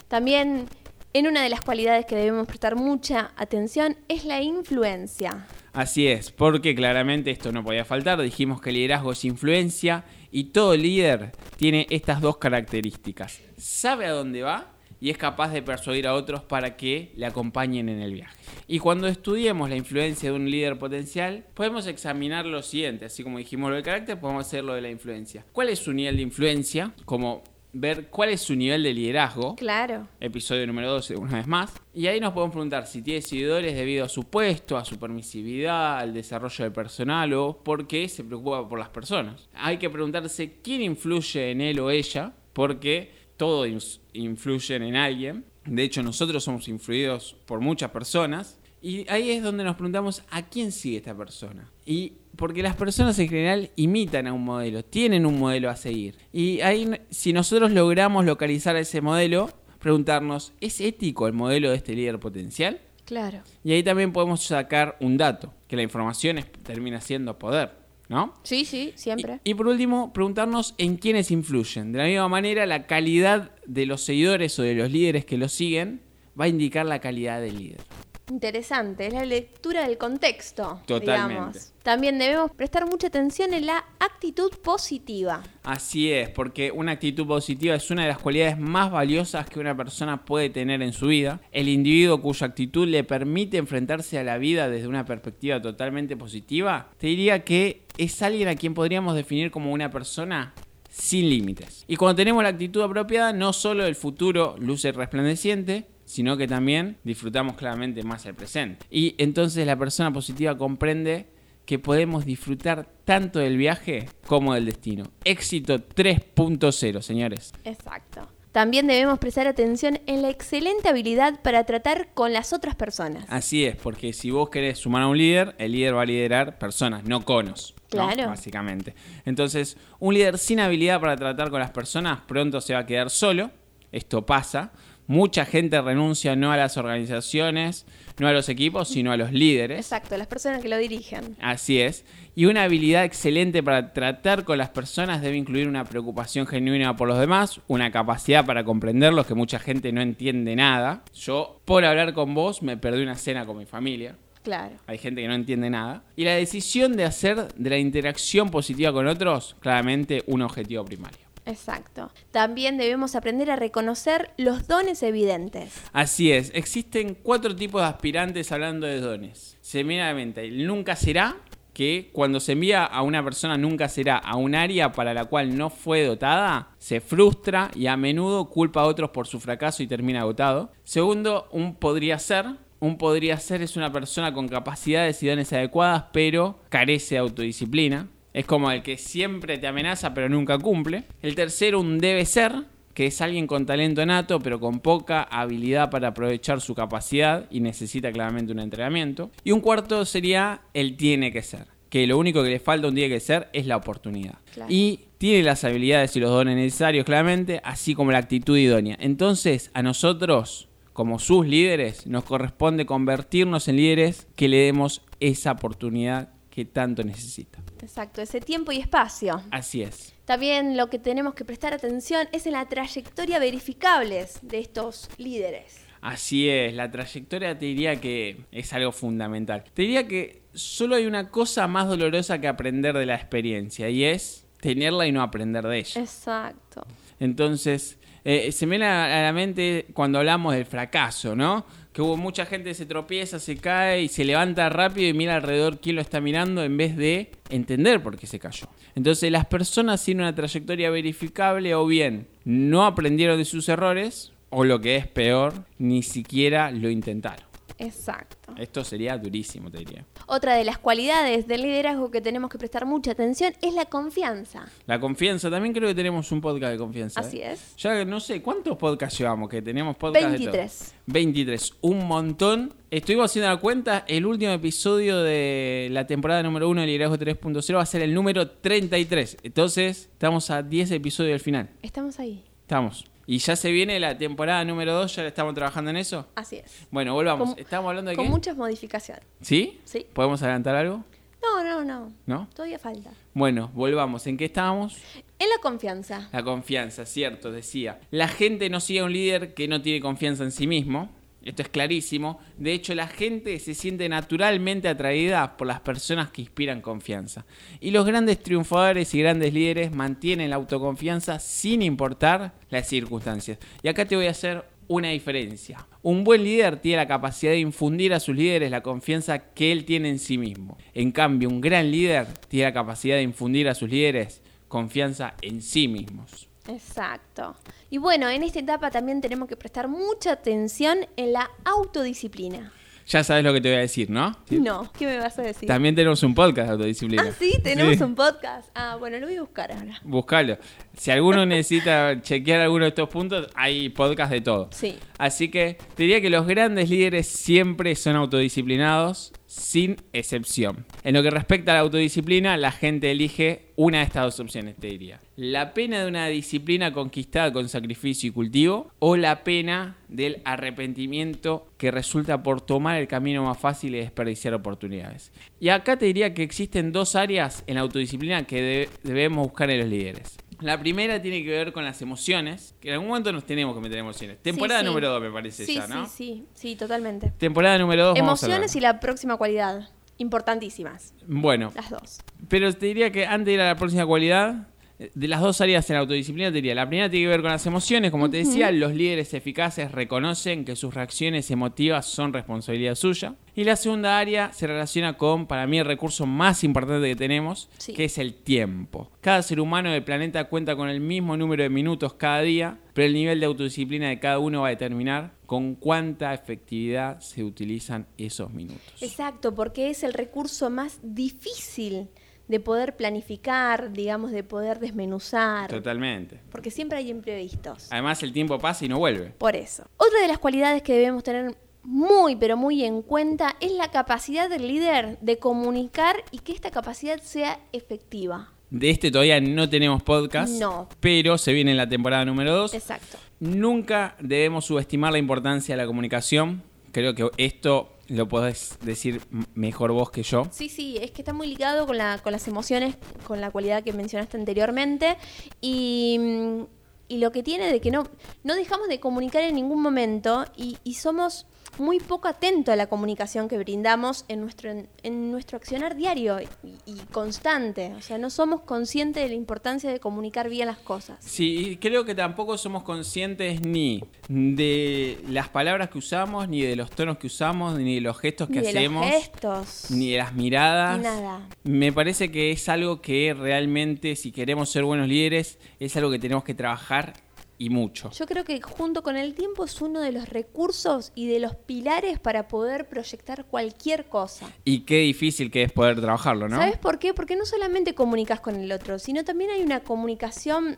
También 0.10 0.66
en 1.14 1.28
una 1.28 1.42
de 1.42 1.48
las 1.48 1.62
cualidades 1.62 2.06
que 2.06 2.18
debemos 2.18 2.46
prestar 2.46 2.76
mucha 2.76 3.32
atención 3.38 3.96
es 4.10 4.26
la 4.26 4.42
influencia. 4.42 5.48
Así 5.72 6.08
es, 6.08 6.30
porque 6.30 6.76
claramente 6.76 7.32
esto 7.32 7.54
no 7.54 7.64
podía 7.64 7.86
faltar. 7.86 8.22
Dijimos 8.22 8.60
que 8.60 8.72
el 8.72 8.76
liderazgo 8.76 9.14
es 9.14 9.24
influencia 9.24 10.04
y 10.30 10.46
todo 10.46 10.76
líder 10.76 11.32
tiene 11.56 11.88
estas 11.90 12.20
dos 12.20 12.36
características. 12.36 13.40
Sabe 13.58 14.08
a 14.08 14.12
dónde 14.12 14.42
va 14.42 14.74
y 15.02 15.10
es 15.10 15.18
capaz 15.18 15.50
de 15.52 15.62
persuadir 15.62 16.08
a 16.08 16.14
otros 16.14 16.42
para 16.44 16.76
que 16.78 17.12
le 17.16 17.26
acompañen 17.26 17.90
en 17.90 18.02
el 18.02 18.14
viaje. 18.14 18.36
Y 18.68 18.80
cuando 18.80 19.08
estudiemos 19.08 19.70
la 19.70 19.76
influencia 19.78 20.30
de 20.30 20.36
un 20.36 20.50
líder 20.50 20.78
potencial, 20.78 21.46
podemos 21.54 21.88
examinar 21.88 22.46
lo 22.46 22.62
siguiente, 22.62 23.06
así 23.06 23.24
como 23.24 23.38
dijimos 23.38 23.70
lo 23.70 23.76
del 23.76 23.84
carácter, 23.86 24.20
podemos 24.20 24.46
hacer 24.46 24.64
lo 24.64 24.74
de 24.74 24.82
la 24.82 24.90
influencia. 24.90 25.46
¿Cuál 25.52 25.70
es 25.70 25.80
su 25.80 25.94
nivel 25.94 26.16
de 26.18 26.22
influencia? 26.24 26.94
Como 27.06 27.44
ver 27.72 28.08
cuál 28.08 28.30
es 28.30 28.42
su 28.42 28.56
nivel 28.56 28.82
de 28.82 28.92
liderazgo 28.96 29.56
Claro. 29.56 30.08
episodio 30.20 30.66
número 30.66 30.92
12, 30.92 31.16
una 31.18 31.38
vez 31.38 31.46
más. 31.48 31.72
Y 31.94 32.08
ahí 32.08 32.20
nos 32.20 32.34
podemos 32.34 32.52
preguntar 32.52 32.88
si 32.88 33.04
tiene 33.04 33.22
seguidores 33.22 33.76
debido 33.76 34.06
a 34.06 34.10
su 34.10 34.24
puesto, 34.24 34.76
a 34.76 34.84
su 34.84 34.98
permisividad, 34.98 36.00
al 36.00 36.14
desarrollo 36.14 36.64
del 36.64 36.74
personal 36.74 37.32
o 37.34 37.58
por 37.64 37.86
qué 37.88 38.10
se 38.10 38.24
preocupa 38.24 38.68
por 38.68 38.80
las 38.80 38.90
personas. 38.90 39.48
Hay 39.54 39.78
que 39.78 39.90
preguntarse 39.90 40.58
quién 40.64 40.82
influye 40.82 41.52
en 41.52 41.62
él 41.62 41.80
o 41.80 41.92
ella, 41.92 42.34
porque 42.54 43.12
todos 43.40 44.02
influyen 44.12 44.84
en 44.84 44.96
alguien. 44.98 45.46
De 45.66 45.84
hecho, 45.84 46.04
nosotros 46.04 46.44
somos 46.44 46.68
influidos 46.68 47.38
por 47.46 47.62
muchas 47.62 47.90
personas. 47.92 48.60
Y 48.82 49.10
ahí 49.10 49.32
es 49.32 49.42
donde 49.44 49.64
nos 49.64 49.76
preguntamos 49.76 50.24
a 50.30 50.44
quién 50.44 50.72
sigue 50.72 50.98
esta 50.98 51.16
persona. 51.16 51.70
Y 51.86 52.14
porque 52.36 52.62
las 52.62 52.76
personas 52.76 53.18
en 53.20 53.30
general 53.30 53.72
imitan 53.78 54.28
a 54.28 54.34
un 54.34 54.44
modelo, 54.44 54.84
tienen 54.84 55.26
un 55.26 55.40
modelo 55.40 55.70
a 55.70 55.76
seguir. 55.76 56.16
Y 56.34 56.60
ahí, 56.62 56.90
si 57.10 57.32
nosotros 57.34 57.72
logramos 57.72 58.26
localizar 58.26 58.76
ese 58.76 59.02
modelo, 59.02 59.50
preguntarnos, 59.80 60.54
¿es 60.62 60.80
ético 60.82 61.28
el 61.28 61.34
modelo 61.34 61.70
de 61.70 61.78
este 61.78 61.94
líder 61.96 62.20
potencial? 62.20 62.80
Claro. 63.06 63.40
Y 63.64 63.72
ahí 63.72 63.84
también 63.84 64.12
podemos 64.14 64.44
sacar 64.44 64.96
un 65.00 65.18
dato, 65.18 65.54
que 65.68 65.76
la 65.76 65.82
información 65.84 66.38
es- 66.38 66.52
termina 66.64 67.02
siendo 67.02 67.40
poder, 67.40 67.72
¿no? 68.10 68.34
Sí, 68.44 68.66
sí, 68.66 68.92
siempre. 68.96 69.40
Y, 69.44 69.52
y 69.52 69.54
por 69.54 69.68
último, 69.68 70.12
preguntarnos 70.12 70.76
en 70.78 70.98
quiénes 70.98 71.32
influyen. 71.32 71.92
De 71.92 72.00
la 72.00 72.06
misma 72.06 72.28
manera, 72.28 72.66
la 72.66 72.88
calidad 72.88 73.52
de 73.66 73.86
los 73.86 74.02
seguidores 74.02 74.58
o 74.60 74.64
de 74.64 74.74
los 74.74 74.92
líderes 74.92 75.26
que 75.26 75.38
los 75.38 75.54
siguen 75.54 76.02
va 76.40 76.46
a 76.46 76.48
indicar 76.48 76.86
la 76.86 77.00
calidad 77.00 77.40
del 77.40 77.58
líder. 77.58 77.82
Interesante, 78.30 79.08
es 79.08 79.14
la 79.14 79.26
lectura 79.26 79.88
del 79.88 79.98
contexto. 79.98 80.82
Totalmente. 80.86 81.34
digamos. 81.34 81.74
También 81.82 82.20
debemos 82.20 82.52
prestar 82.52 82.86
mucha 82.86 83.08
atención 83.08 83.54
en 83.54 83.66
la 83.66 83.84
actitud 84.00 84.52
positiva. 84.64 85.42
Así 85.64 86.12
es, 86.12 86.30
porque 86.30 86.72
una 86.72 86.92
actitud 86.92 87.26
positiva 87.26 87.74
es 87.74 87.90
una 87.90 88.04
de 88.04 88.10
las 88.10 88.20
cualidades 88.20 88.60
más 88.60 88.92
valiosas 88.92 89.50
que 89.50 89.60
una 89.60 89.76
persona 89.76 90.26
puede 90.26 90.52
tener 90.52 90.84
en 90.84 90.94
su 90.94 91.08
vida. 91.08 91.42
El 91.52 91.68
individuo 91.70 92.22
cuya 92.22 92.48
actitud 92.48 92.88
le 92.88 93.04
permite 93.04 93.58
enfrentarse 93.58 94.20
a 94.20 94.24
la 94.24 94.38
vida 94.38 94.70
desde 94.70 94.88
una 94.88 95.06
perspectiva 95.06 95.60
totalmente 95.60 96.16
positiva, 96.16 96.92
te 97.00 97.08
diría 97.08 97.44
que 97.44 97.89
es 98.00 98.22
alguien 98.22 98.48
a 98.48 98.56
quien 98.56 98.74
podríamos 98.74 99.16
definir 99.16 99.52
como 99.52 99.72
una 99.72 99.92
persona 99.92 100.54
sin 100.90 101.30
límites. 101.30 101.84
Y 101.88 101.98
cuando 101.98 102.16
tenemos 102.16 102.42
la 102.42 102.50
actitud 102.50 102.82
apropiada, 102.82 103.34
no 103.34 103.54
solo 103.54 103.86
el 103.86 103.96
futuro 103.96 104.56
luce 104.58 104.92
resplandeciente, 104.92 105.88
sino 106.06 106.38
que 106.38 106.48
también 106.48 106.98
disfrutamos 107.04 107.56
claramente 107.56 108.02
más 108.04 108.26
el 108.26 108.34
presente. 108.34 108.86
Y 108.90 109.16
entonces 109.18 109.66
la 109.68 109.78
persona 109.78 110.12
positiva 110.12 110.58
comprende 110.58 111.28
que 111.66 111.78
podemos 111.78 112.26
disfrutar 112.26 112.90
tanto 113.06 113.38
del 113.38 113.58
viaje 113.58 114.10
como 114.26 114.56
del 114.56 114.66
destino. 114.66 115.04
Éxito 115.24 115.78
3.0, 115.78 117.02
señores. 117.02 117.54
Exacto. 117.64 118.28
También 118.52 118.88
debemos 118.88 119.20
prestar 119.20 119.48
atención 119.48 120.00
en 120.08 120.24
la 120.24 120.30
excelente 120.30 120.90
habilidad 120.90 121.40
para 121.42 121.66
tratar 121.66 122.14
con 122.16 122.34
las 122.34 122.52
otras 122.52 122.76
personas. 122.76 123.26
Así 123.30 123.66
es, 123.66 123.76
porque 123.76 124.12
si 124.12 124.32
vos 124.32 124.50
querés 124.50 124.80
sumar 124.80 125.04
a 125.04 125.08
un 125.08 125.18
líder, 125.18 125.56
el 125.60 125.72
líder 125.72 125.96
va 125.96 126.02
a 126.02 126.06
liderar 126.06 126.58
personas, 126.58 127.04
no 127.04 127.24
conos. 127.24 127.76
¿no? 127.78 127.90
Claro. 127.90 128.28
Básicamente. 128.28 128.96
Entonces, 129.26 129.78
un 130.00 130.16
líder 130.16 130.40
sin 130.40 130.60
habilidad 130.60 131.00
para 131.00 131.16
tratar 131.16 131.52
con 131.52 131.60
las 131.60 131.72
personas 131.72 132.22
pronto 132.28 132.60
se 132.60 132.74
va 132.74 132.80
a 132.80 132.86
quedar 132.86 133.12
solo. 133.12 133.52
Esto 133.92 134.26
pasa. 134.26 134.72
Mucha 135.10 135.44
gente 135.44 135.82
renuncia 135.82 136.36
no 136.36 136.52
a 136.52 136.58
las 136.58 136.78
organizaciones, 136.78 137.88
no 138.20 138.28
a 138.28 138.32
los 138.32 138.48
equipos, 138.48 138.90
sino 138.90 139.12
a 139.12 139.18
los 139.18 139.32
líderes. 139.32 139.80
Exacto, 139.80 140.16
las 140.18 140.28
personas 140.28 140.62
que 140.62 140.70
lo 140.70 140.78
dirigen. 140.78 141.36
Así 141.42 141.82
es. 141.82 142.06
Y 142.36 142.46
una 142.46 142.62
habilidad 142.62 143.06
excelente 143.06 143.64
para 143.64 143.92
tratar 143.92 144.44
con 144.44 144.60
las 144.60 144.70
personas 144.70 145.24
debe 145.24 145.36
incluir 145.36 145.68
una 145.68 145.84
preocupación 145.84 146.46
genuina 146.46 146.96
por 146.96 147.08
los 147.08 147.18
demás, 147.18 147.60
una 147.66 147.92
capacidad 147.92 148.46
para 148.46 148.64
comprenderlos 148.64 149.26
que 149.26 149.34
mucha 149.34 149.58
gente 149.58 149.92
no 149.92 150.02
entiende 150.02 150.56
nada. 150.56 151.02
Yo, 151.16 151.60
por 151.66 151.86
hablar 151.86 152.14
con 152.14 152.36
vos, 152.36 152.62
me 152.62 152.78
perdí 152.78 153.02
una 153.02 153.16
cena 153.16 153.48
con 153.48 153.58
mi 153.58 153.66
familia. 153.66 154.16
Claro. 154.44 154.76
Hay 154.86 155.00
gente 155.00 155.24
que 155.24 155.28
no 155.28 155.34
entiende 155.34 155.72
nada. 155.72 156.04
Y 156.16 156.24
la 156.24 156.36
decisión 156.36 156.96
de 156.96 157.06
hacer 157.06 157.52
de 157.56 157.70
la 157.72 157.80
interacción 157.80 158.52
positiva 158.52 158.94
con 158.94 159.08
otros, 159.08 159.56
claramente, 159.60 160.22
un 160.28 160.44
objetivo 160.44 160.86
primario. 160.86 161.29
Exacto. 161.50 162.12
También 162.32 162.78
debemos 162.78 163.16
aprender 163.16 163.50
a 163.50 163.56
reconocer 163.56 164.32
los 164.38 164.68
dones 164.68 165.02
evidentes. 165.02 165.74
Así 165.94 166.32
es, 166.32 166.52
existen 166.54 167.16
cuatro 167.16 167.56
tipos 167.56 167.82
de 167.82 167.88
aspirantes 167.88 168.52
hablando 168.52 168.86
de 168.86 169.00
dones. 169.02 169.58
Seminamente, 169.62 170.46
el 170.46 170.68
nunca 170.68 170.96
será, 170.96 171.38
que 171.74 172.10
cuando 172.14 172.40
se 172.40 172.52
envía 172.52 172.84
a 172.84 173.02
una 173.02 173.24
persona 173.24 173.58
nunca 173.58 173.88
será 173.88 174.18
a 174.18 174.36
un 174.36 174.54
área 174.54 174.92
para 174.92 175.14
la 175.14 175.26
cual 175.26 175.58
no 175.58 175.70
fue 175.70 176.04
dotada, 176.04 176.76
se 176.78 177.00
frustra 177.00 177.72
y 177.74 177.88
a 177.88 177.96
menudo 177.96 178.50
culpa 178.50 178.82
a 178.82 178.86
otros 178.86 179.12
por 179.12 179.28
su 179.28 179.40
fracaso 179.40 179.82
y 179.82 179.88
termina 179.88 180.22
agotado. 180.22 180.72
Segundo, 180.84 181.48
un 181.52 181.76
podría 181.76 182.20
ser. 182.20 182.46
Un 182.82 182.98
podría 182.98 183.38
ser 183.38 183.62
es 183.62 183.76
una 183.76 183.92
persona 183.92 184.34
con 184.34 184.48
capacidades 184.48 185.22
y 185.24 185.28
dones 185.28 185.52
adecuadas, 185.52 186.06
pero 186.14 186.60
carece 186.70 187.16
de 187.16 187.20
autodisciplina. 187.20 188.08
Es 188.34 188.46
como 188.46 188.72
el 188.72 188.84
que 188.84 188.98
siempre 188.98 189.58
te 189.58 189.68
amenaza 189.68 190.14
pero 190.14 190.30
nunca 190.30 190.58
cumple. 190.58 191.04
El 191.22 191.36
tercero, 191.36 191.80
un 191.80 192.00
debe 192.00 192.26
ser, 192.26 192.54
que 192.94 193.08
es 193.08 193.22
alguien 193.22 193.48
con 193.48 193.66
talento 193.66 194.06
nato 194.06 194.40
pero 194.40 194.60
con 194.60 194.80
poca 194.80 195.24
habilidad 195.24 195.90
para 195.90 196.10
aprovechar 196.10 196.62
su 196.62 196.76
capacidad 196.76 197.46
y 197.50 197.60
necesita 197.62 198.12
claramente 198.12 198.52
un 198.52 198.60
entrenamiento. 198.60 199.32
Y 199.44 199.52
un 199.52 199.62
cuarto 199.62 200.06
sería 200.06 200.62
el 200.74 200.98
tiene 200.98 201.32
que 201.32 201.42
ser, 201.42 201.68
que 201.90 202.06
lo 202.08 202.18
único 202.18 202.44
que 202.44 202.50
le 202.50 202.60
falta 202.60 202.88
un 202.88 202.96
tiene 202.96 203.14
que 203.14 203.20
ser 203.20 203.50
es 203.54 203.66
la 203.66 203.78
oportunidad. 203.78 204.40
Claro. 204.54 204.72
Y 204.72 205.00
tiene 205.18 205.44
las 205.44 205.64
habilidades 205.64 206.16
y 206.16 206.20
los 206.20 206.30
dones 206.30 206.56
necesarios 206.56 207.06
claramente, 207.06 207.62
así 207.64 207.94
como 207.94 208.12
la 208.12 208.20
actitud 208.20 208.58
idónea. 208.58 208.98
Entonces, 209.00 209.72
a 209.74 209.82
nosotros, 209.82 210.70
como 210.94 211.20
sus 211.20 211.46
líderes, 211.46 212.08
nos 212.08 212.24
corresponde 212.24 212.86
convertirnos 212.86 213.68
en 213.68 213.78
líderes 213.78 214.28
que 214.36 214.48
le 214.48 214.58
demos 214.58 215.02
esa 215.20 215.52
oportunidad 215.52 216.30
que 216.50 216.66
tanto 216.66 217.04
necesita. 217.04 217.60
Exacto, 217.82 218.22
ese 218.22 218.42
tiempo 218.42 218.72
y 218.72 218.80
espacio. 218.80 219.42
Así 219.52 219.82
es. 219.82 220.14
También 220.26 220.78
lo 220.78 220.90
que 220.90 221.00
tenemos 221.00 221.34
que 221.34 221.46
prestar 221.46 221.74
atención 221.74 222.28
es 222.32 222.46
en 222.46 222.54
la 222.54 222.68
trayectoria 222.68 223.40
verificables 223.40 224.40
de 224.42 224.60
estos 224.60 225.10
líderes. 225.18 225.82
Así 226.02 226.48
es, 226.50 226.74
la 226.74 226.90
trayectoria 226.90 227.58
te 227.58 227.66
diría 227.66 228.00
que 228.00 228.46
es 228.52 228.72
algo 228.74 228.92
fundamental. 228.92 229.64
Te 229.74 229.82
diría 229.82 230.08
que 230.08 230.44
solo 230.54 230.96
hay 230.96 231.06
una 231.06 231.30
cosa 231.30 231.68
más 231.68 231.88
dolorosa 231.88 232.40
que 232.40 232.48
aprender 232.48 232.98
de 232.98 233.06
la 233.06 233.16
experiencia 233.16 233.90
y 233.90 234.06
es 234.06 234.46
tenerla 234.62 235.08
y 235.08 235.12
no 235.12 235.22
aprender 235.22 235.68
de 235.68 235.80
ella. 235.80 236.02
Exacto. 236.02 236.86
Entonces, 237.20 237.98
eh, 238.24 238.52
se 238.52 238.66
me 238.66 238.78
viene 238.78 238.86
a 238.86 239.24
la 239.24 239.34
mente 239.34 239.88
cuando 239.94 240.20
hablamos 240.20 240.54
del 240.54 240.66
fracaso, 240.66 241.36
¿no? 241.36 241.66
Que 241.94 242.02
hubo 242.02 242.18
mucha 242.18 242.46
gente 242.46 242.70
que 242.70 242.76
se 242.76 242.86
tropieza, 242.86 243.40
se 243.40 243.58
cae 243.58 244.04
y 244.04 244.08
se 244.08 244.24
levanta 244.24 244.70
rápido 244.70 245.10
y 245.10 245.14
mira 245.14 245.36
alrededor 245.36 245.80
quién 245.80 245.96
lo 245.96 246.02
está 246.02 246.22
mirando 246.22 246.64
en 246.64 246.78
vez 246.78 246.96
de 246.96 247.32
entender 247.50 248.02
por 248.04 248.18
qué 248.18 248.28
se 248.28 248.40
cayó. 248.40 248.68
Entonces, 248.96 249.32
las 249.32 249.46
personas 249.46 250.02
sin 250.02 250.20
una 250.20 250.36
trayectoria 250.36 250.90
verificable 250.92 251.74
o 251.76 251.86
bien 251.86 252.28
no 252.46 252.86
aprendieron 252.86 253.38
de 253.38 253.46
sus 253.46 253.68
errores 253.70 254.32
o 254.50 254.64
lo 254.64 254.82
que 254.82 254.96
es 254.96 255.08
peor, 255.08 255.66
ni 255.78 256.04
siquiera 256.04 256.72
lo 256.72 256.90
intentaron. 256.90 257.49
Exacto. 257.80 258.54
Esto 258.58 258.84
sería 258.84 259.18
durísimo, 259.18 259.72
te 259.72 259.80
diría. 259.80 260.06
Otra 260.28 260.56
de 260.56 260.66
las 260.66 260.78
cualidades 260.78 261.48
del 261.48 261.62
liderazgo 261.62 262.12
que 262.12 262.22
tenemos 262.22 262.50
que 262.50 262.58
prestar 262.58 262.86
mucha 262.86 263.12
atención 263.12 263.54
es 263.62 263.74
la 263.74 263.86
confianza. 263.86 264.68
La 264.86 265.00
confianza, 265.00 265.50
también 265.50 265.74
creo 265.74 265.88
que 265.88 265.96
tenemos 265.96 266.32
un 266.32 266.42
podcast 266.42 266.74
de 266.74 266.78
confianza. 266.78 267.22
Así 267.22 267.40
¿eh? 267.40 267.54
es. 267.54 267.76
Ya 267.78 268.04
no 268.04 268.20
sé, 268.20 268.42
¿cuántos 268.42 268.78
podcasts 268.78 269.18
llevamos? 269.18 269.50
Que 269.50 269.62
tenemos 269.62 269.96
podcast 269.96 270.26
de 270.32 270.38
todo? 270.38 270.52
23. 270.52 270.96
23, 271.08 271.74
un 271.82 272.06
montón. 272.06 272.74
Estuvimos 272.92 273.32
haciendo 273.32 273.50
la 273.50 273.58
cuenta, 273.58 274.04
el 274.08 274.26
último 274.26 274.52
episodio 274.52 275.20
de 275.22 275.88
la 275.92 276.06
temporada 276.06 276.44
número 276.44 276.68
1 276.70 276.82
de 276.82 276.88
Liderazgo 276.88 277.18
3.0 277.18 277.76
va 277.76 277.82
a 277.82 277.86
ser 277.86 278.02
el 278.02 278.14
número 278.14 278.50
33. 278.50 279.38
Entonces, 279.44 280.10
estamos 280.12 280.50
a 280.50 280.64
10 280.64 280.92
episodios 280.92 281.32
del 281.32 281.40
final. 281.40 281.70
Estamos 281.82 282.20
ahí. 282.20 282.44
Estamos. 282.62 283.06
Y 283.32 283.38
ya 283.38 283.56
se 283.56 283.72
viene 283.72 284.00
la 284.00 284.18
temporada 284.18 284.66
número 284.66 284.92
2, 284.96 285.16
ya 285.18 285.28
estamos 285.28 285.54
trabajando 285.54 285.92
en 285.92 285.98
eso. 285.98 286.26
Así 286.34 286.56
es. 286.56 286.88
Bueno, 286.90 287.14
volvamos. 287.14 287.50
Con- 287.52 287.60
¿Estamos 287.60 287.88
hablando 287.90 288.10
de 288.10 288.16
Con 288.18 288.26
qué? 288.26 288.32
muchas 288.32 288.58
modificaciones. 288.58 289.24
¿Sí? 289.40 289.80
Sí. 289.86 290.08
¿Podemos 290.14 290.42
adelantar 290.42 290.74
algo? 290.76 291.04
No, 291.40 291.64
no, 291.64 291.86
no. 291.86 292.12
¿No? 292.26 292.50
Todavía 292.56 292.80
falta. 292.80 293.12
Bueno, 293.36 293.70
volvamos. 293.76 294.26
¿En 294.26 294.36
qué 294.36 294.46
estábamos? 294.46 294.98
En 295.38 295.48
la 295.48 295.62
confianza. 295.62 296.28
La 296.32 296.44
confianza, 296.44 297.06
cierto, 297.06 297.52
decía. 297.52 298.00
La 298.10 298.28
gente 298.30 298.68
no 298.72 298.80
sigue 298.80 299.02
a 299.02 299.04
un 299.04 299.14
líder 299.14 299.54
que 299.54 299.68
no 299.68 299.80
tiene 299.84 300.02
confianza 300.02 300.44
en 300.44 300.52
sí 300.52 300.66
mismo. 300.66 301.12
Esto 301.44 301.62
es 301.62 301.70
clarísimo. 301.70 302.40
De 302.58 302.74
hecho, 302.74 302.94
la 302.96 303.08
gente 303.08 303.60
se 303.60 303.74
siente 303.74 304.10
naturalmente 304.10 304.88
atraída 304.88 305.56
por 305.58 305.68
las 305.68 305.80
personas 305.80 306.30
que 306.32 306.42
inspiran 306.42 306.82
confianza. 306.82 307.46
Y 307.80 307.92
los 307.92 308.06
grandes 308.06 308.44
triunfadores 308.44 309.14
y 309.14 309.22
grandes 309.22 309.54
líderes 309.54 309.92
mantienen 309.92 310.50
la 310.50 310.58
autoconfianza 310.58 311.40
sin 311.40 311.82
importar 311.82 312.54
las 312.70 312.88
circunstancias. 312.88 313.58
Y 313.82 313.88
acá 313.88 314.06
te 314.06 314.16
voy 314.16 314.28
a 314.28 314.32
hacer 314.32 314.66
una 314.90 315.10
diferencia. 315.10 315.88
Un 316.02 316.24
buen 316.24 316.44
líder 316.44 316.78
tiene 316.78 316.98
la 316.98 317.08
capacidad 317.08 317.52
de 317.52 317.60
infundir 317.60 318.14
a 318.14 318.20
sus 318.20 318.36
líderes 318.36 318.72
la 318.72 318.82
confianza 318.82 319.54
que 319.54 319.72
él 319.72 319.86
tiene 319.86 320.10
en 320.10 320.20
sí 320.20 320.38
mismo. 320.38 320.78
En 320.94 321.12
cambio, 321.12 321.48
un 321.48 321.62
gran 321.62 321.92
líder 321.92 322.28
tiene 322.48 322.66
la 322.66 322.74
capacidad 322.74 323.16
de 323.16 323.22
infundir 323.22 323.70
a 323.70 323.76
sus 323.76 323.90
líderes 323.90 324.42
confianza 324.68 325.36
en 325.42 325.62
sí 325.62 325.88
mismos. 325.88 326.49
Exacto. 326.68 327.56
Y 327.90 327.98
bueno, 327.98 328.30
en 328.30 328.44
esta 328.44 328.60
etapa 328.60 328.92
también 328.92 329.22
tenemos 329.22 329.48
que 329.48 329.56
prestar 329.56 329.88
mucha 329.88 330.32
atención 330.34 331.00
en 331.18 331.34
la 331.34 331.50
autodisciplina. 331.66 332.72
Ya 333.08 333.24
sabes 333.24 333.44
lo 333.44 333.52
que 333.54 333.60
te 333.60 333.70
voy 333.70 333.78
a 333.78 333.82
decir, 333.82 334.08
¿no? 334.12 334.38
No, 334.52 334.92
¿qué 334.96 335.08
me 335.08 335.18
vas 335.18 335.40
a 335.40 335.42
decir? 335.42 335.68
También 335.68 335.96
tenemos 335.96 336.22
un 336.22 336.36
podcast 336.36 336.68
de 336.68 336.74
autodisciplina. 336.74 337.24
Ah, 337.28 337.32
sí, 337.40 337.60
tenemos 337.64 337.98
Sí. 337.98 338.04
un 338.04 338.14
podcast. 338.14 338.70
Ah, 338.76 338.98
bueno, 339.00 339.18
lo 339.18 339.26
voy 339.26 339.36
a 339.38 339.42
buscar 339.42 339.72
ahora. 339.72 340.00
Buscalo. 340.04 340.60
Si 340.96 341.10
alguno 341.10 341.44
necesita 341.44 342.22
chequear 342.22 342.62
alguno 342.62 342.84
de 342.86 342.90
estos 342.90 343.10
puntos, 343.10 343.48
hay 343.56 343.90
podcast 343.90 344.32
de 344.32 344.42
todo. 344.42 344.70
Sí. 344.72 344.96
Así 345.18 345.50
que 345.50 345.80
te 345.96 346.04
diría 346.04 346.22
que 346.22 346.30
los 346.30 346.46
grandes 346.46 346.92
líderes 346.92 347.26
siempre 347.26 347.96
son 347.96 348.16
autodisciplinados, 348.16 349.34
sin 349.50 349.98
excepción. 350.14 350.86
En 351.04 351.16
lo 351.16 351.24
que 351.24 351.32
respecta 351.32 351.72
a 351.72 351.76
la 351.76 351.82
autodisciplina, 351.82 352.56
la 352.56 352.72
gente 352.72 353.10
elige 353.10 353.64
una 353.76 353.98
de 353.98 354.04
estas 354.04 354.24
dos 354.26 354.40
opciones, 354.42 354.76
te 354.76 354.88
diría. 354.88 355.22
La 355.38 355.74
pena 355.74 356.02
de 356.04 356.08
una 356.08 356.28
disciplina 356.28 356.94
conquistada 356.94 357.52
con 357.52 357.68
sacrificio 357.68 358.30
y 358.30 358.32
cultivo 358.32 358.92
o 359.00 359.18
la 359.18 359.44
pena 359.44 359.98
del 360.08 360.42
arrepentimiento 360.46 361.68
que 361.78 361.90
resulta 361.90 362.44
por 362.44 362.62
tomar 362.62 363.00
el 363.00 363.08
camino 363.08 363.44
más 363.44 363.58
fácil 363.58 363.96
y 363.96 364.00
desperdiciar 364.00 364.54
oportunidades. 364.54 365.32
Y 365.60 365.70
acá 365.70 365.98
te 365.98 366.06
diría 366.06 366.34
que 366.36 366.44
existen 366.44 366.92
dos 366.92 367.16
áreas 367.16 367.64
en 367.66 367.76
la 367.76 367.82
autodisciplina 367.82 368.44
que 368.46 368.62
de- 368.62 368.90
debemos 369.04 369.48
buscar 369.48 369.72
en 369.72 369.80
los 369.80 369.90
líderes. 369.90 370.38
La 370.62 370.80
primera 370.80 371.22
tiene 371.22 371.44
que 371.44 371.50
ver 371.50 371.72
con 371.74 371.86
las 371.86 372.02
emociones, 372.02 372.76
que 372.82 372.90
en 372.90 372.96
algún 372.96 373.08
momento 373.10 373.32
nos 373.32 373.46
tenemos 373.46 373.74
que 373.76 373.82
meter 373.82 373.98
emociones. 374.00 374.42
Temporada 374.42 374.82
Sí, 374.82 374.86
sí. 374.86 374.90
número 374.90 375.10
2 375.12 375.22
me 375.22 375.32
parece 375.32 375.66
Sí, 375.66 375.76
ya, 375.76 375.88
¿no? 375.88 376.06
sí, 376.06 376.12
sí, 376.16 376.46
sí, 376.54 376.76
totalmente. 376.76 377.32
Temporada 377.38 377.78
número 377.78 378.08
2. 378.08 378.18
Emociones 378.20 378.76
y 378.76 378.82
la 378.82 379.00
próxima 379.00 379.38
cualidad. 379.38 379.90
Importantísimas, 380.18 381.14
Bueno, 381.28 381.72
las 381.76 381.90
dos. 381.90 382.20
pero 382.50 382.74
te 382.74 382.88
diría 382.88 383.10
que 383.10 383.26
antes 383.26 383.46
de 383.46 383.54
ir 383.54 383.62
a 383.62 383.68
la 383.68 383.76
próxima 383.76 384.06
cualidad, 384.06 384.68
de 385.00 385.28
las 385.30 385.40
dos 385.40 385.62
áreas 385.62 385.90
en 385.90 385.94
la 385.96 386.02
autodisciplina, 386.02 386.50
te 386.50 386.56
diría, 386.56 386.76
la 386.76 386.86
primera 386.88 387.10
tiene 387.10 387.26
que 387.26 387.30
ver 387.30 387.42
con 387.42 387.52
las 387.52 387.66
emociones. 387.66 388.12
Como 388.12 388.30
te 388.30 388.38
decía, 388.38 388.70
los 388.72 388.94
líderes 388.94 389.34
eficaces 389.34 389.94
reconocen 389.94 390.66
que 390.66 390.76
sus 390.76 390.94
reacciones 390.94 391.50
emotivas 391.52 392.06
son 392.06 392.34
responsabilidad 392.34 392.96
suya. 392.96 393.36
Y 393.56 393.64
la 393.64 393.76
segunda 393.78 394.20
área 394.20 394.52
se 394.52 394.68
relaciona 394.68 395.18
con, 395.18 395.48
para 395.48 395.68
mí, 395.68 395.80
el 395.80 395.86
recurso 395.86 396.26
más 396.26 396.64
importante 396.66 397.08
que 397.08 397.16
tenemos, 397.16 397.70
Sí. 397.78 397.94
que 397.94 398.06
es 398.06 398.18
el 398.18 398.34
tiempo. 398.34 399.10
Cada 399.22 399.42
ser 399.42 399.60
humano 399.62 399.90
del 399.92 400.04
planeta 400.04 400.46
cuenta 400.46 400.76
con 400.76 400.90
el 400.90 401.00
mismo 401.00 401.38
número 401.38 401.64
de 401.64 401.70
minutos 401.70 402.14
cada 402.16 402.42
día, 402.42 402.78
pero 402.94 403.08
el 403.08 403.14
nivel 403.14 403.40
de 403.40 403.46
autodisciplina 403.46 404.10
de 404.10 404.20
cada 404.20 404.40
uno 404.40 404.62
va 404.62 404.68
a 404.68 404.72
determinar 404.72 405.34
con 405.46 405.76
cuánta 405.76 406.34
efectividad 406.34 407.20
se 407.22 407.44
utilizan 407.44 408.06
esos 408.18 408.52
minutos. 408.54 408.82
Exacto, 409.02 409.56
porque 409.56 409.90
es 409.90 410.04
el 410.04 410.14
recurso 410.14 410.70
más 410.70 411.00
difícil 411.02 412.08
de 412.50 412.60
poder 412.60 412.98
planificar, 412.98 413.94
digamos, 413.94 414.32
de 414.32 414.44
poder 414.44 414.80
desmenuzar. 414.80 415.70
Totalmente. 415.70 416.42
Porque 416.52 416.72
siempre 416.72 416.98
hay 416.98 417.10
imprevistos. 417.12 417.88
Además, 417.92 418.22
el 418.24 418.34
tiempo 418.34 418.58
pasa 418.58 418.84
y 418.84 418.90
no 418.90 418.98
vuelve. 418.98 419.30
Por 419.38 419.56
eso. 419.56 419.86
Otra 419.98 420.20
de 420.20 420.28
las 420.28 420.40
cualidades 420.40 420.82
que 420.82 420.94
debemos 420.94 421.24
tener 421.24 421.56
muy, 421.84 422.36
pero 422.36 422.58
muy 422.58 422.84
en 422.84 423.04
cuenta 423.04 423.56
es 423.62 423.72
la 423.72 423.92
capacidad 423.92 424.50
del 424.50 424.68
líder 424.68 425.20
de 425.22 425.38
comunicar 425.38 426.18
y 426.32 426.40
que 426.40 426.52
esta 426.52 426.72
capacidad 426.72 427.22
sea 427.22 427.60
efectiva. 427.72 428.52
De 428.72 428.90
este 428.90 429.12
todavía 429.12 429.40
no 429.40 429.70
tenemos 429.70 430.02
podcast. 430.02 430.60
No. 430.60 430.90
Pero 431.00 431.38
se 431.38 431.54
viene 431.54 431.72
en 431.72 431.78
la 431.78 431.88
temporada 431.88 432.26
número 432.26 432.56
2. 432.56 432.74
Exacto. 432.74 433.20
Nunca 433.40 434.16
debemos 434.20 434.66
subestimar 434.66 435.12
la 435.12 435.20
importancia 435.20 435.76
de 435.76 435.82
la 435.82 435.88
comunicación. 435.88 436.64
Creo 436.92 437.14
que 437.14 437.30
esto 437.38 437.99
lo 438.10 438.28
podés 438.28 438.78
decir 438.82 439.22
mejor 439.54 439.92
vos 439.92 440.12
que 440.12 440.24
yo. 440.24 440.44
Sí, 440.52 440.70
sí, 440.70 440.98
es 441.02 441.12
que 441.12 441.22
está 441.22 441.34
muy 441.34 441.48
ligado 441.48 441.86
con, 441.88 441.98
la, 441.98 442.20
con 442.22 442.32
las 442.32 442.48
emociones, 442.48 442.96
con 443.26 443.40
la 443.40 443.52
cualidad 443.52 443.84
que 443.84 443.94
mencionaste 443.94 444.38
anteriormente. 444.38 445.18
Y, 445.62 446.18
mm, 446.20 446.64
y 447.08 447.18
lo 447.18 447.32
que 447.32 447.44
tiene 447.44 447.72
de 447.72 447.82
que 447.82 447.92
no, 447.92 448.04
no 448.44 448.56
dejamos 448.56 448.88
de 448.88 449.00
comunicar 449.00 449.44
en 449.44 449.56
ningún 449.56 449.82
momento 449.82 450.46
y, 450.56 450.78
y 450.84 450.96
somos 450.96 451.48
muy 451.78 452.00
poco 452.00 452.28
atentos 452.28 452.74
a 452.74 452.76
la 452.76 452.88
comunicación 452.88 453.48
que 453.48 453.58
brindamos 453.58 454.26
en 454.28 454.42
nuestro, 454.42 454.72
en, 454.72 454.88
en 455.04 455.32
nuestro 455.32 455.58
accionar 455.58 455.96
diario 455.96 456.38
y, 456.42 456.48
y 456.86 456.96
constante. 457.12 457.94
O 457.98 458.02
sea, 458.02 458.18
no 458.18 458.30
somos 458.30 458.62
conscientes 458.62 459.24
de 459.24 459.30
la 459.30 459.36
importancia 459.36 459.90
de 459.92 460.00
comunicar 460.00 460.50
bien 460.50 460.68
las 460.68 460.78
cosas. 460.80 461.18
Sí, 461.22 461.70
y 461.72 461.78
creo 461.78 462.04
que 462.06 462.16
tampoco 462.16 462.58
somos 462.58 462.84
conscientes 462.84 463.62
ni 463.62 464.04
de 464.28 465.20
las 465.30 465.50
palabras 465.50 465.90
que 465.90 465.98
usamos, 465.98 466.48
ni 466.50 466.62
de 466.62 466.76
los 466.76 466.90
tonos 466.92 467.18
que 467.18 467.28
usamos, 467.28 467.78
ni 467.78 467.96
de 467.96 468.02
los 468.02 468.18
gestos 468.18 468.48
que 468.48 468.56
Ni 468.56 468.62
de 468.62 468.70
hacemos, 468.70 469.06
los 469.06 469.16
gestos. 469.16 469.86
ni 469.92 470.12
de 470.12 470.18
las 470.18 470.34
miradas. 470.34 470.98
Ni 470.98 471.04
nada. 471.04 471.48
Me 471.64 471.92
parece 471.94 472.32
que 472.32 472.52
es 472.52 472.68
algo 472.70 473.02
que 473.02 473.34
realmente, 473.38 474.16
si 474.16 474.32
queremos 474.32 474.70
ser 474.70 474.84
buenos 474.84 475.08
líderes, 475.08 475.60
es 475.80 475.96
algo 475.98 476.12
que 476.12 476.20
tenemos 476.20 476.44
que 476.44 476.54
trabajar 476.54 477.14
y 477.60 477.70
mucho. 477.70 478.10
Yo 478.12 478.26
creo 478.26 478.46
que 478.46 478.60
junto 478.62 479.04
con 479.04 479.18
el 479.18 479.36
tiempo 479.36 479.66
es 479.66 479.82
uno 479.82 480.00
de 480.00 480.14
los 480.14 480.30
recursos 480.30 481.12
y 481.14 481.28
de 481.28 481.40
los 481.40 481.56
pilares 481.56 482.18
para 482.18 482.48
poder 482.48 482.88
proyectar 482.88 483.46
cualquier 483.46 484.06
cosa. 484.06 484.50
Y 484.64 484.80
qué 484.86 485.00
difícil 485.00 485.52
que 485.52 485.64
es 485.64 485.72
poder 485.72 486.00
trabajarlo, 486.00 486.48
¿no? 486.48 486.56
¿Sabes 486.56 486.78
por 486.78 486.98
qué? 487.00 487.14
Porque 487.14 487.36
no 487.36 487.46
solamente 487.46 487.94
comunicas 487.94 488.40
con 488.40 488.56
el 488.56 488.72
otro, 488.72 488.98
sino 488.98 489.24
también 489.26 489.52
hay 489.52 489.62
una 489.62 489.82
comunicación, 489.82 490.78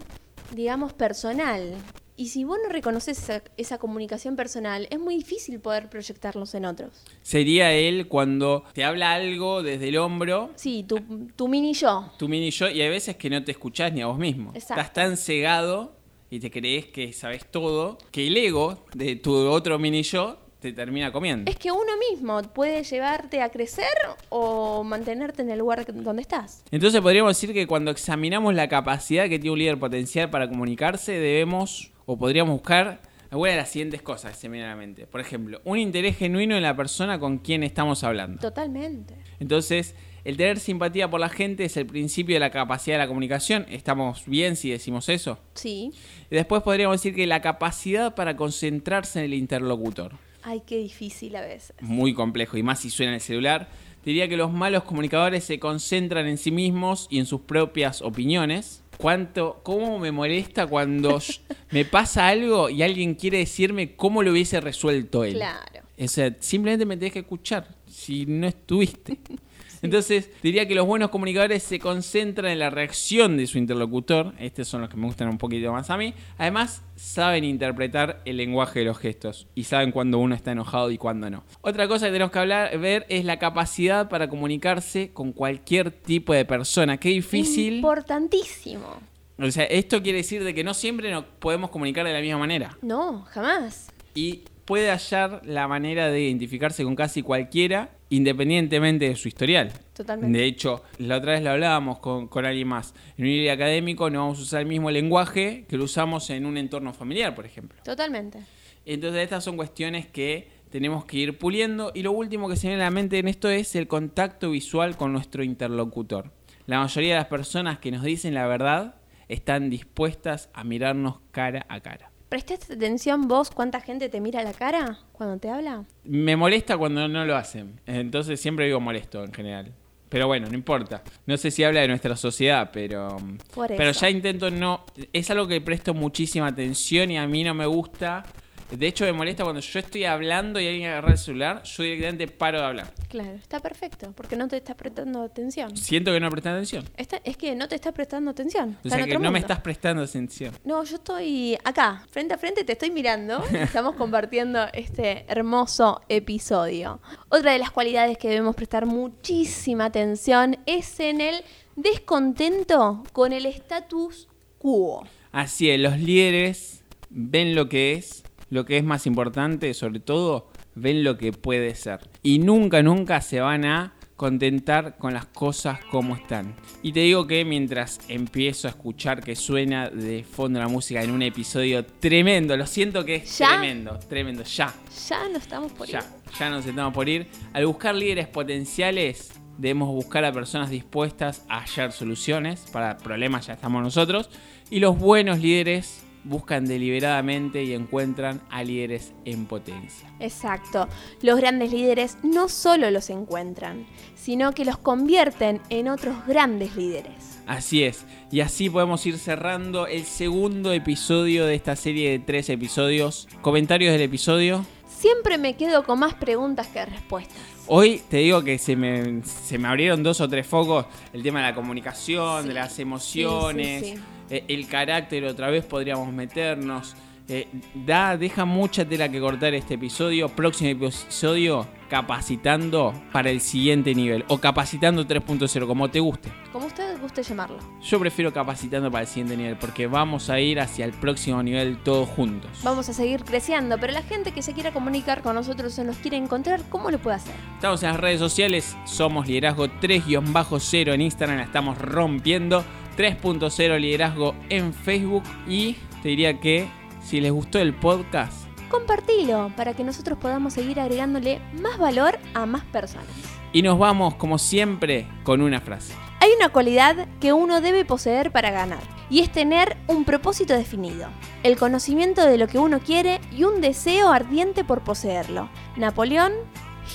digamos, 0.56 0.91
personal. 0.94 1.76
Y 2.17 2.28
si 2.30 2.44
vos 2.44 2.58
no 2.63 2.70
reconoces 2.70 3.17
esa, 3.17 3.44
esa 3.58 3.78
comunicación 3.78 4.36
personal, 4.36 4.88
es 4.91 5.00
muy 5.00 5.15
difícil 5.15 5.60
poder 5.60 5.88
proyectarlos 5.89 6.54
en 6.56 6.65
otros. 6.65 6.91
Sería 7.22 7.72
él 7.74 8.08
cuando 8.08 8.63
te 8.74 8.84
habla 8.84 9.13
algo 9.13 9.63
desde 9.63 9.89
el 9.89 9.98
hombro, 9.98 10.50
Sí, 10.56 10.84
tu, 10.88 11.00
tu 11.36 11.48
mini 11.48 11.74
yo. 11.74 12.12
tu 12.17 12.28
mini 12.28 12.50
yo, 12.52 12.70
y 12.70 12.82
hay 12.82 12.89
veces 12.89 13.15
que 13.17 13.30
no 13.30 13.44
te 13.44 13.52
escuchás 13.52 13.94
ni 13.94 14.02
a 14.02 14.08
vos 14.08 14.17
mismo. 14.20 14.52
Exacto. 14.56 14.82
Estás 14.82 14.94
tan 14.94 15.17
cegado 15.17 16.01
y 16.32 16.39
te 16.39 16.50
crees 16.50 16.88
que 16.88 17.12
sabes 17.12 17.46
todo, 17.46 17.98
que 18.10 18.26
el 18.26 18.38
ego 18.38 18.86
de 18.94 19.17
tu 19.17 19.36
otro 19.36 19.78
mini 19.78 20.02
yo 20.02 20.39
te 20.62 20.72
termina 20.72 21.12
comiendo. 21.12 21.52
Es 21.52 21.58
que 21.58 21.72
uno 21.72 21.91
mismo 22.10 22.41
puede 22.54 22.84
llevarte 22.84 23.41
a 23.41 23.50
crecer 23.50 23.86
o 24.30 24.84
mantenerte 24.84 25.41
en 25.41 25.50
el 25.50 25.60
lugar 25.60 25.86
donde 25.94 26.22
estás. 26.22 26.63
Entonces 26.72 27.02
podríamos 27.02 27.36
decir 27.36 27.54
que 27.54 27.67
cuando 27.67 27.91
examinamos 27.91 28.54
la 28.54 28.70
capacidad 28.70 29.24
que 29.28 29.39
tiene 29.39 29.52
un 29.52 29.60
líder 29.60 29.78
potencial 29.78 30.30
para 30.30 30.48
comunicarse, 30.48 31.12
debemos 31.12 31.91
o 32.06 32.17
podríamos 32.17 32.54
buscar 32.54 33.02
alguna 33.30 33.52
de 33.52 33.58
las 33.58 33.70
siguientes 33.70 34.02
cosas 34.02 34.32
que 34.32 34.38
se 34.39 34.48
me 34.48 34.54
vienen 34.54 34.72
a 34.72 34.76
la 34.76 34.80
mente. 34.80 35.08
Por 35.08 35.20
ejemplo, 35.20 35.60
un 35.65 35.80
interés 35.80 36.17
genuino 36.17 36.56
en 36.56 36.63
la 36.63 36.78
persona 36.78 37.20
con 37.20 37.39
quien 37.39 37.63
estamos 37.63 38.06
hablando. 38.06 38.39
Totalmente. 38.39 39.15
Entonces, 39.41 39.96
el 40.24 40.38
tener 40.38 40.60
simpatía 40.60 41.10
por 41.10 41.20
la 41.20 41.30
gente 41.30 41.66
es 41.66 41.78
el 41.78 41.88
principio 41.88 42.36
de 42.36 42.40
la 42.40 42.52
capacidad 42.52 42.96
de 42.96 43.00
la 43.00 43.08
comunicación. 43.08 43.66
¿Estamos 43.70 44.24
bien 44.26 44.56
si 44.56 44.70
decimos 44.70 45.10
eso? 45.10 45.40
Sí. 45.56 45.92
Y 46.30 46.36
después 46.36 46.62
podríamos 46.62 47.02
decir 47.02 47.16
que 47.16 47.26
la 47.26 47.42
capacidad 47.42 48.14
para 48.14 48.36
concentrarse 48.36 49.20
en 49.20 49.26
el 49.26 49.34
interlocutor. 49.34 50.14
Ay, 50.44 50.62
qué 50.66 50.78
difícil 50.78 51.36
a 51.36 51.42
veces. 51.42 51.76
Muy 51.82 52.14
complejo, 52.14 52.58
y 52.58 52.64
más 52.64 52.80
si 52.80 52.90
suena 52.90 53.12
en 53.12 53.16
el 53.16 53.22
celular. 53.22 53.70
Diría 54.04 54.28
que 54.28 54.38
los 54.38 54.52
malos 54.52 54.84
comunicadores 54.84 55.44
se 55.44 55.60
concentran 55.60 56.28
en 56.28 56.38
sí 56.38 56.52
mismos 56.52 57.08
y 57.12 57.20
en 57.20 57.28
sus 57.28 57.42
propias 57.42 58.02
opiniones. 58.02 58.84
¿Cuánto, 58.98 59.62
cómo 59.64 60.00
me 60.00 60.12
molesta 60.12 60.66
cuando 60.66 61.20
me 61.72 61.86
pasa 61.86 62.28
algo 62.28 62.70
y 62.70 62.82
alguien 62.82 63.16
quiere 63.16 63.40
decirme 63.40 63.96
cómo 63.96 64.24
lo 64.24 64.32
hubiese 64.32 64.60
resuelto 64.60 65.24
él? 65.24 65.36
Claro. 65.36 65.82
O 66.00 66.08
sea, 66.08 66.36
simplemente 66.40 66.86
me 66.86 66.98
tenés 66.98 67.14
que 67.14 67.20
escuchar 67.20 67.68
si 67.88 68.26
no 68.26 68.48
estuviste. 68.48 69.18
Entonces, 69.91 70.30
diría 70.44 70.67
que 70.67 70.76
los 70.76 70.86
buenos 70.86 71.10
comunicadores 71.10 71.63
se 71.63 71.80
concentran 71.80 72.52
en 72.52 72.60
la 72.60 72.70
reacción 72.70 73.36
de 73.38 73.48
su 73.48 73.58
interlocutor. 73.58 74.34
Estos 74.39 74.67
son 74.67 74.82
los 74.82 74.89
que 74.89 74.98
me 74.98 75.06
gustan 75.08 75.28
un 75.30 75.38
poquito 75.38 75.72
más 75.72 75.89
a 75.89 75.98
mí. 75.98 76.13
Además, 76.38 76.84
saben 76.96 77.44
interpretar 77.44 78.22
el 78.26 78.38
lenguaje 78.38 78.80
de 78.80 78.86
los 78.86 78.98
gestos 79.00 79.48
y 79.56 79.63
saben 79.63 79.91
cuando 79.91 80.20
uno 80.20 80.36
está 80.36 80.52
enojado 80.52 80.91
y 80.91 80.98
cuando 80.98 81.30
no. 81.30 81.44
Otra 81.62 81.88
cosa 81.88 82.06
que 82.06 82.12
tenemos 82.12 82.32
que 82.32 82.39
hablar, 82.39 82.78
ver 82.78 83.06
es 83.10 83.26
la 83.26 83.39
capacidad 83.39 84.08
para 84.08 84.30
comunicarse 84.30 85.12
con 85.13 85.32
cualquier 85.34 85.89
tipo 85.91 86.34
de 86.34 86.46
persona. 86.46 86.98
Qué 86.98 87.10
difícil. 87.10 87.76
Importantísimo. 87.76 89.00
O 89.39 89.50
sea, 89.50 89.63
esto 89.63 90.04
quiere 90.04 90.20
decir 90.20 90.44
de 90.44 90.54
que 90.54 90.63
no 90.63 90.74
siempre 90.76 91.10
nos 91.10 91.24
podemos 91.39 91.72
comunicar 91.72 92.06
de 92.06 92.13
la 92.13 92.22
misma 92.22 92.38
manera 92.38 92.78
No, 92.84 93.24
jamás. 93.32 93.89
y 94.13 94.41
puede 94.65 94.91
hallar 94.91 95.41
la 95.44 95.67
manera 95.67 96.10
de 96.10 96.22
identificarse 96.22 96.84
con 96.84 96.96
casi 96.96 97.24
cualquiera 97.24 97.89
independientemente 98.12 99.10
de 99.10 99.15
su 99.15 99.28
historial. 99.28 99.71
Totalmente. 99.93 100.38
De 100.38 100.45
hecho, 100.45 100.84
la 101.00 101.17
otra 101.17 101.32
vez 101.32 101.41
lo 101.41 101.50
hablábamos 101.50 102.00
con, 102.00 102.28
con 102.28 102.45
alguien 102.45 102.67
más. 102.67 102.93
En 103.17 103.26
un 103.26 103.32
nivel 103.32 103.50
académico 103.50 104.10
no 104.10 104.19
vamos 104.19 104.39
a 104.39 104.41
usar 104.43 104.62
el 104.62 104.67
mismo 104.67 104.91
lenguaje 104.91 105.65
que 105.67 105.78
lo 105.78 105.86
usamos 105.86 106.30
en 106.30 106.45
un 106.45 106.58
entorno 106.58 106.93
familiar, 106.93 107.34
por 107.34 107.45
ejemplo. 107.45 107.80
Totalmente. 107.84 108.39
Entonces 108.86 109.24
estas 109.24 109.43
son 109.43 109.56
cuestiones 109.56 110.08
que 110.08 110.50
tenemos 110.69 111.06
que 111.06 111.17
ir 111.17 111.38
puliendo. 111.38 111.91
Y 111.95 112.04
lo 112.04 112.12
último 112.12 112.50
que 112.50 112.58
se 112.58 112.67
viene 112.67 112.84
a 112.84 112.86
la 112.86 112.91
mente 112.91 113.17
en 113.17 113.28
esto 113.28 113.50
es 113.50 113.76
el 113.76 113.88
contacto 113.88 114.52
visual 114.52 114.97
con 114.97 115.13
nuestro 115.13 115.43
interlocutor. 115.43 116.32
La 116.65 116.80
mayoría 116.80 117.13
de 117.13 117.19
las 117.19 117.28
personas 117.28 117.80
que 117.80 117.91
nos 117.91 118.04
dicen 118.04 118.34
la 118.34 118.45
verdad 118.45 118.95
están 119.30 119.69
dispuestas 119.69 120.50
a 120.54 120.65
mirarnos 120.65 121.19
cara 121.32 121.65
a 121.69 121.80
cara. 121.80 122.11
¿Prestaste 122.32 122.76
atención 122.76 123.28
vos 123.28 123.52
cuánta 123.52 123.82
gente 123.82 124.08
te 124.08 124.22
mira 124.22 124.39
a 124.39 124.44
la 124.46 124.54
cara 124.54 125.00
cuando 125.12 125.38
te 125.38 125.50
habla? 125.50 125.84
Me 126.06 126.38
molesta 126.38 126.78
cuando 126.78 127.06
no 127.10 127.26
lo 127.26 127.36
hacen. 127.36 127.82
Entonces 127.86 128.39
siempre 128.39 128.67
digo 128.67 128.80
molesto 128.80 129.22
en 129.26 129.34
general. 129.34 129.74
Pero 130.08 130.28
bueno, 130.28 130.48
no 130.48 130.54
importa. 130.56 131.04
No 131.26 131.36
sé 131.36 131.52
si 131.52 131.65
habla 131.65 131.82
de 131.82 131.89
nuestra 131.89 132.15
sociedad, 132.15 132.70
pero. 132.72 133.17
Por 133.54 133.67
Pero 133.67 133.89
eso. 133.89 134.00
ya 134.00 134.10
intento 134.10 134.50
no. 134.50 134.86
Es 135.12 135.30
algo 135.30 135.46
que 135.46 135.60
presto 135.60 135.94
muchísima 135.94 136.48
atención 136.48 137.12
y 137.12 137.17
a 137.17 137.28
mí 137.28 137.44
no 137.44 137.54
me 137.54 137.65
gusta 137.65 138.24
De 138.72 138.88
hecho, 138.88 139.04
me 139.06 139.12
molesta 139.12 139.44
cuando 139.44 139.60
yo 139.62 139.80
estoy 139.80 140.06
hablando 140.06 140.60
y 140.60 140.68
alguien 140.68 140.90
agarra 140.90 141.12
el 141.12 141.18
celular, 141.18 141.62
yo 141.64 141.84
directamente 141.84 142.28
paro 142.28 142.60
de 142.60 142.66
hablar. 142.66 142.94
Claro, 143.10 143.32
está 143.34 143.60
perfecto, 143.60 144.14
porque 144.16 144.36
no 144.38 144.48
te 144.48 144.58
estás 144.58 144.76
prestando 144.76 145.22
atención. 145.24 145.76
Siento 145.76 146.12
que 146.14 146.20
no 146.22 146.30
prestan 146.30 146.54
atención. 146.54 146.86
Está- 146.96 147.20
es 147.24 147.36
que 147.36 147.54
no 147.56 147.68
te 147.68 147.76
estás 147.76 147.94
prestando 147.94 148.32
atención. 148.32 148.78
O 148.84 148.88
está 148.88 148.96
sea 148.98 149.06
que 149.06 149.20
no 149.20 149.30
me 149.32 149.40
estás 149.40 149.60
prestando 149.60 150.04
atención. 150.04 150.54
No, 150.64 150.84
yo 150.86 150.96
estoy 150.96 151.58
acá, 151.66 152.06
frente 152.12 152.34
a 152.34 152.38
frente, 152.38 152.64
te 152.64 152.72
estoy 152.74 152.92
mirando. 152.92 153.44
Estamos 153.54 153.96
compartiendo 153.96 154.66
este 154.74 155.26
hermoso 155.28 156.02
episodio. 156.08 157.02
Otra 157.30 157.52
de 157.52 157.60
las 157.60 157.72
cualidades 157.72 158.18
que 158.18 158.30
debemos 158.30 158.56
prestar 158.56 158.86
muchísima 158.86 159.86
atención 159.86 160.58
es 160.66 161.00
en 161.02 161.20
el 161.22 161.36
descontento 161.76 163.04
con 163.14 163.34
el 163.34 163.46
status 163.46 164.28
quo. 164.58 165.06
Así 165.32 165.70
es, 165.70 165.80
los 165.80 165.98
líderes 166.00 166.84
ven 167.10 167.56
lo 167.56 167.70
que 167.70 167.94
es, 167.94 168.24
lo 168.52 168.66
que 168.66 168.78
es 168.78 168.84
más 168.84 169.08
importante, 169.08 169.74
sobre 169.74 170.00
todo, 170.00 170.52
ven 170.76 171.04
lo 171.04 171.18
que 171.18 171.32
puede 171.32 171.74
ser. 171.74 172.02
Y 172.22 172.38
nunca, 172.38 172.84
nunca 172.84 173.22
se 173.22 173.40
van 173.40 173.66
a 173.66 173.94
contentar 174.18 174.98
con 175.00 175.16
las 175.16 175.26
cosas 175.26 175.80
como 175.86 176.16
están. 176.16 176.54
Y 176.84 176.92
te 176.92 177.00
digo 177.00 177.26
que 177.26 177.44
mientras 177.44 178.00
empiezo 178.08 178.68
a 178.68 178.72
escuchar 178.72 179.24
que 179.24 179.36
suena 179.36 179.90
de 179.90 180.24
fondo 180.24 180.60
la 180.60 180.68
música 180.68 181.02
en 181.02 181.10
un 181.10 181.24
episodio 181.24 181.84
tremendo, 181.84 182.56
lo 182.56 182.68
siento 182.68 183.04
que 183.04 183.16
es 183.16 183.38
¿Ya? 183.40 183.58
tremendo, 183.58 183.98
tremendo, 184.08 184.44
ya. 184.44 184.72
Ya 185.10 185.28
no 185.28 185.38
estamos 185.40 185.72
por 185.72 185.88
Ya, 185.88 186.00
ir. 186.00 186.06
ya 186.38 186.50
nos 186.52 186.66
estamos 186.68 186.94
por 186.94 187.10
ir. 187.10 187.26
Al 187.54 187.66
buscar 187.66 187.96
líderes 187.96 188.28
potenciales, 188.28 189.32
debemos 189.58 189.88
buscar 189.90 190.24
a 190.26 190.32
personas 190.32 190.70
dispuestas 190.70 191.44
a 191.50 191.62
hallar 191.62 191.92
soluciones. 191.92 192.66
Para 192.72 192.98
problemas 192.98 193.48
ya 193.48 193.54
estamos 193.54 193.82
nosotros. 193.82 194.30
Y 194.70 194.82
los 194.82 195.00
buenos 195.00 195.40
líderes 195.40 196.04
buscan 196.24 196.66
deliberadamente 196.66 197.64
y 197.64 197.74
encuentran 197.74 198.42
a 198.50 198.64
líderes 198.64 199.14
en 199.26 199.46
potencia. 199.46 200.10
Exacto. 200.20 200.88
Los 201.22 201.40
grandes 201.40 201.72
líderes 201.72 202.18
no 202.24 202.50
solo 202.50 202.92
los 202.92 203.10
encuentran, 203.10 203.86
sino 204.16 204.54
que 204.54 204.66
los 204.66 204.78
convierten 204.78 205.62
en 205.70 205.88
otros 205.88 206.16
grandes 206.28 206.76
líderes. 206.76 207.40
Así 207.48 207.84
es. 207.84 208.06
Y 208.32 208.42
así 208.42 208.70
podemos 208.70 209.06
ir 209.06 209.18
cerrando 209.18 209.88
el 209.88 210.06
segundo 210.06 210.72
episodio 210.74 211.46
de 211.46 211.56
esta 211.56 211.76
serie 211.76 212.12
de 212.12 212.20
tres 212.20 212.50
episodios. 212.50 213.28
Comentarios 213.42 213.92
del 213.92 214.02
episodio. 214.02 214.66
Siempre 214.88 215.38
me 215.38 215.56
quedo 215.56 215.84
con 215.84 216.00
más 216.00 216.14
preguntas 216.14 216.68
que 216.68 216.86
respuestas. 216.86 217.38
Hoy 217.68 218.02
te 218.10 218.18
digo 218.18 218.44
que 218.44 218.58
se 218.58 218.76
me, 218.76 219.24
se 219.24 219.58
me 219.58 219.68
abrieron 219.68 220.04
dos 220.04 220.22
o 220.22 220.30
tres 220.30 220.46
focos. 220.46 220.86
El 221.14 221.24
tema 221.24 221.40
de 221.40 221.48
la 221.48 221.56
comunicación, 221.56 222.44
Sí, 222.44 222.48
de 222.50 222.54
las 222.54 222.78
emociones, 222.80 223.84
sí, 223.84 223.96
sí. 223.96 224.02
Eh, 224.32 224.46
el 224.48 224.65
carácter, 224.67 225.26
otra 225.26 225.50
vez 225.50 225.65
podríamos 225.65 226.12
meternos. 226.13 226.96
Eh, 227.28 227.48
da, 227.74 228.17
deja 228.17 228.46
mucha 228.46 228.84
tela 228.84 229.10
que 229.10 229.20
cortar 229.20 229.54
este 229.54 229.74
episodio. 229.74 230.30
Próximo 230.30 230.70
episodio, 230.70 231.67
capacitando 231.89 232.94
para 233.12 233.30
el 233.30 233.41
siguiente 233.41 233.94
nivel. 233.94 234.24
O 234.30 234.38
capacitando 234.38 235.06
3.0, 235.06 235.67
como 235.67 235.89
te 235.89 236.00
guste. 236.00 236.30
Como 236.54 236.67
usted 236.67 237.00
guste 237.02 237.24
llamarlo. 237.24 237.58
Yo 237.82 238.00
prefiero 238.00 238.32
capacitando 238.34 238.89
para 238.89 239.02
el 239.02 239.08
siguiente 239.08 239.36
nivel, 239.36 239.58
porque 239.58 239.88
vamos 239.88 240.30
a 240.30 240.39
ir 240.39 240.62
hacia 240.62 240.86
el 240.86 240.94
próximo 240.94 241.44
nivel 241.44 241.78
todos 241.78 242.08
juntos. 242.08 242.52
Vamos 242.63 242.88
a 242.88 242.94
seguir 242.94 243.24
creciendo, 243.26 243.78
pero 243.80 243.91
la 243.91 244.04
gente 244.04 244.32
que 244.32 244.41
se 244.41 244.54
quiera 244.54 244.72
comunicar 244.72 245.22
con 245.22 245.36
nosotros 245.36 245.78
o 245.78 245.84
nos 245.84 245.98
quiere 245.98 246.15
encontrar, 246.15 246.62
¿cómo 246.70 246.89
lo 246.89 247.00
puede 247.00 247.17
hacer? 247.17 247.36
Estamos 247.56 247.84
en 247.84 247.89
las 247.89 248.00
redes 248.00 248.20
sociales, 248.20 248.78
somos 248.86 249.28
liderazgo 249.28 249.67
3-0 249.67 250.94
en 250.94 251.02
Instagram, 251.02 251.38
la 251.38 251.44
estamos 251.44 251.78
rompiendo. 251.78 252.63
3.0 252.98 253.80
liderazgo 253.80 254.36
en 254.50 254.74
Facebook 254.74 255.24
y 255.48 255.74
te 256.02 256.10
diría 256.10 256.40
que 256.40 256.68
si 257.04 257.20
les 257.22 257.32
gustó 257.32 257.60
el 257.60 257.74
podcast, 257.74 258.48
Compartilo 258.70 259.52
para 259.58 259.74
que 259.74 259.84
nosotros 259.84 260.18
podamos 260.18 260.54
seguir 260.54 260.80
agregándole 260.80 261.42
más 261.62 261.78
valor 261.78 262.18
a 262.34 262.46
más 262.46 262.64
personas. 262.66 263.06
y 263.52 263.62
nos 263.64 263.78
vamos 263.78 264.16
como 264.16 264.38
siempre 264.38 265.08
con 265.24 265.42
una 265.42 265.60
frase. 265.60 265.94
Hay 266.22 266.30
una 266.38 266.50
cualidad 266.50 267.08
que 267.20 267.34
uno 267.34 267.60
debe 267.60 267.84
poseer 267.84 268.32
para 268.32 268.50
ganar, 268.52 268.80
y 269.10 269.20
es 269.20 269.30
tener 269.32 269.76
un 269.88 270.06
propósito 270.06 270.54
definido, 270.54 271.10
el 271.44 271.58
conocimiento 271.58 272.26
de 272.26 272.38
lo 272.38 272.48
que 272.48 272.60
uno 272.60 272.80
quiere 272.80 273.20
y 273.32 273.44
un 273.44 273.60
deseo 273.60 274.10
ardiente 274.10 274.64
por 274.64 274.82
poseerlo. 274.84 275.50
Napoleón 275.76 276.32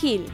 Hill. 0.01 0.27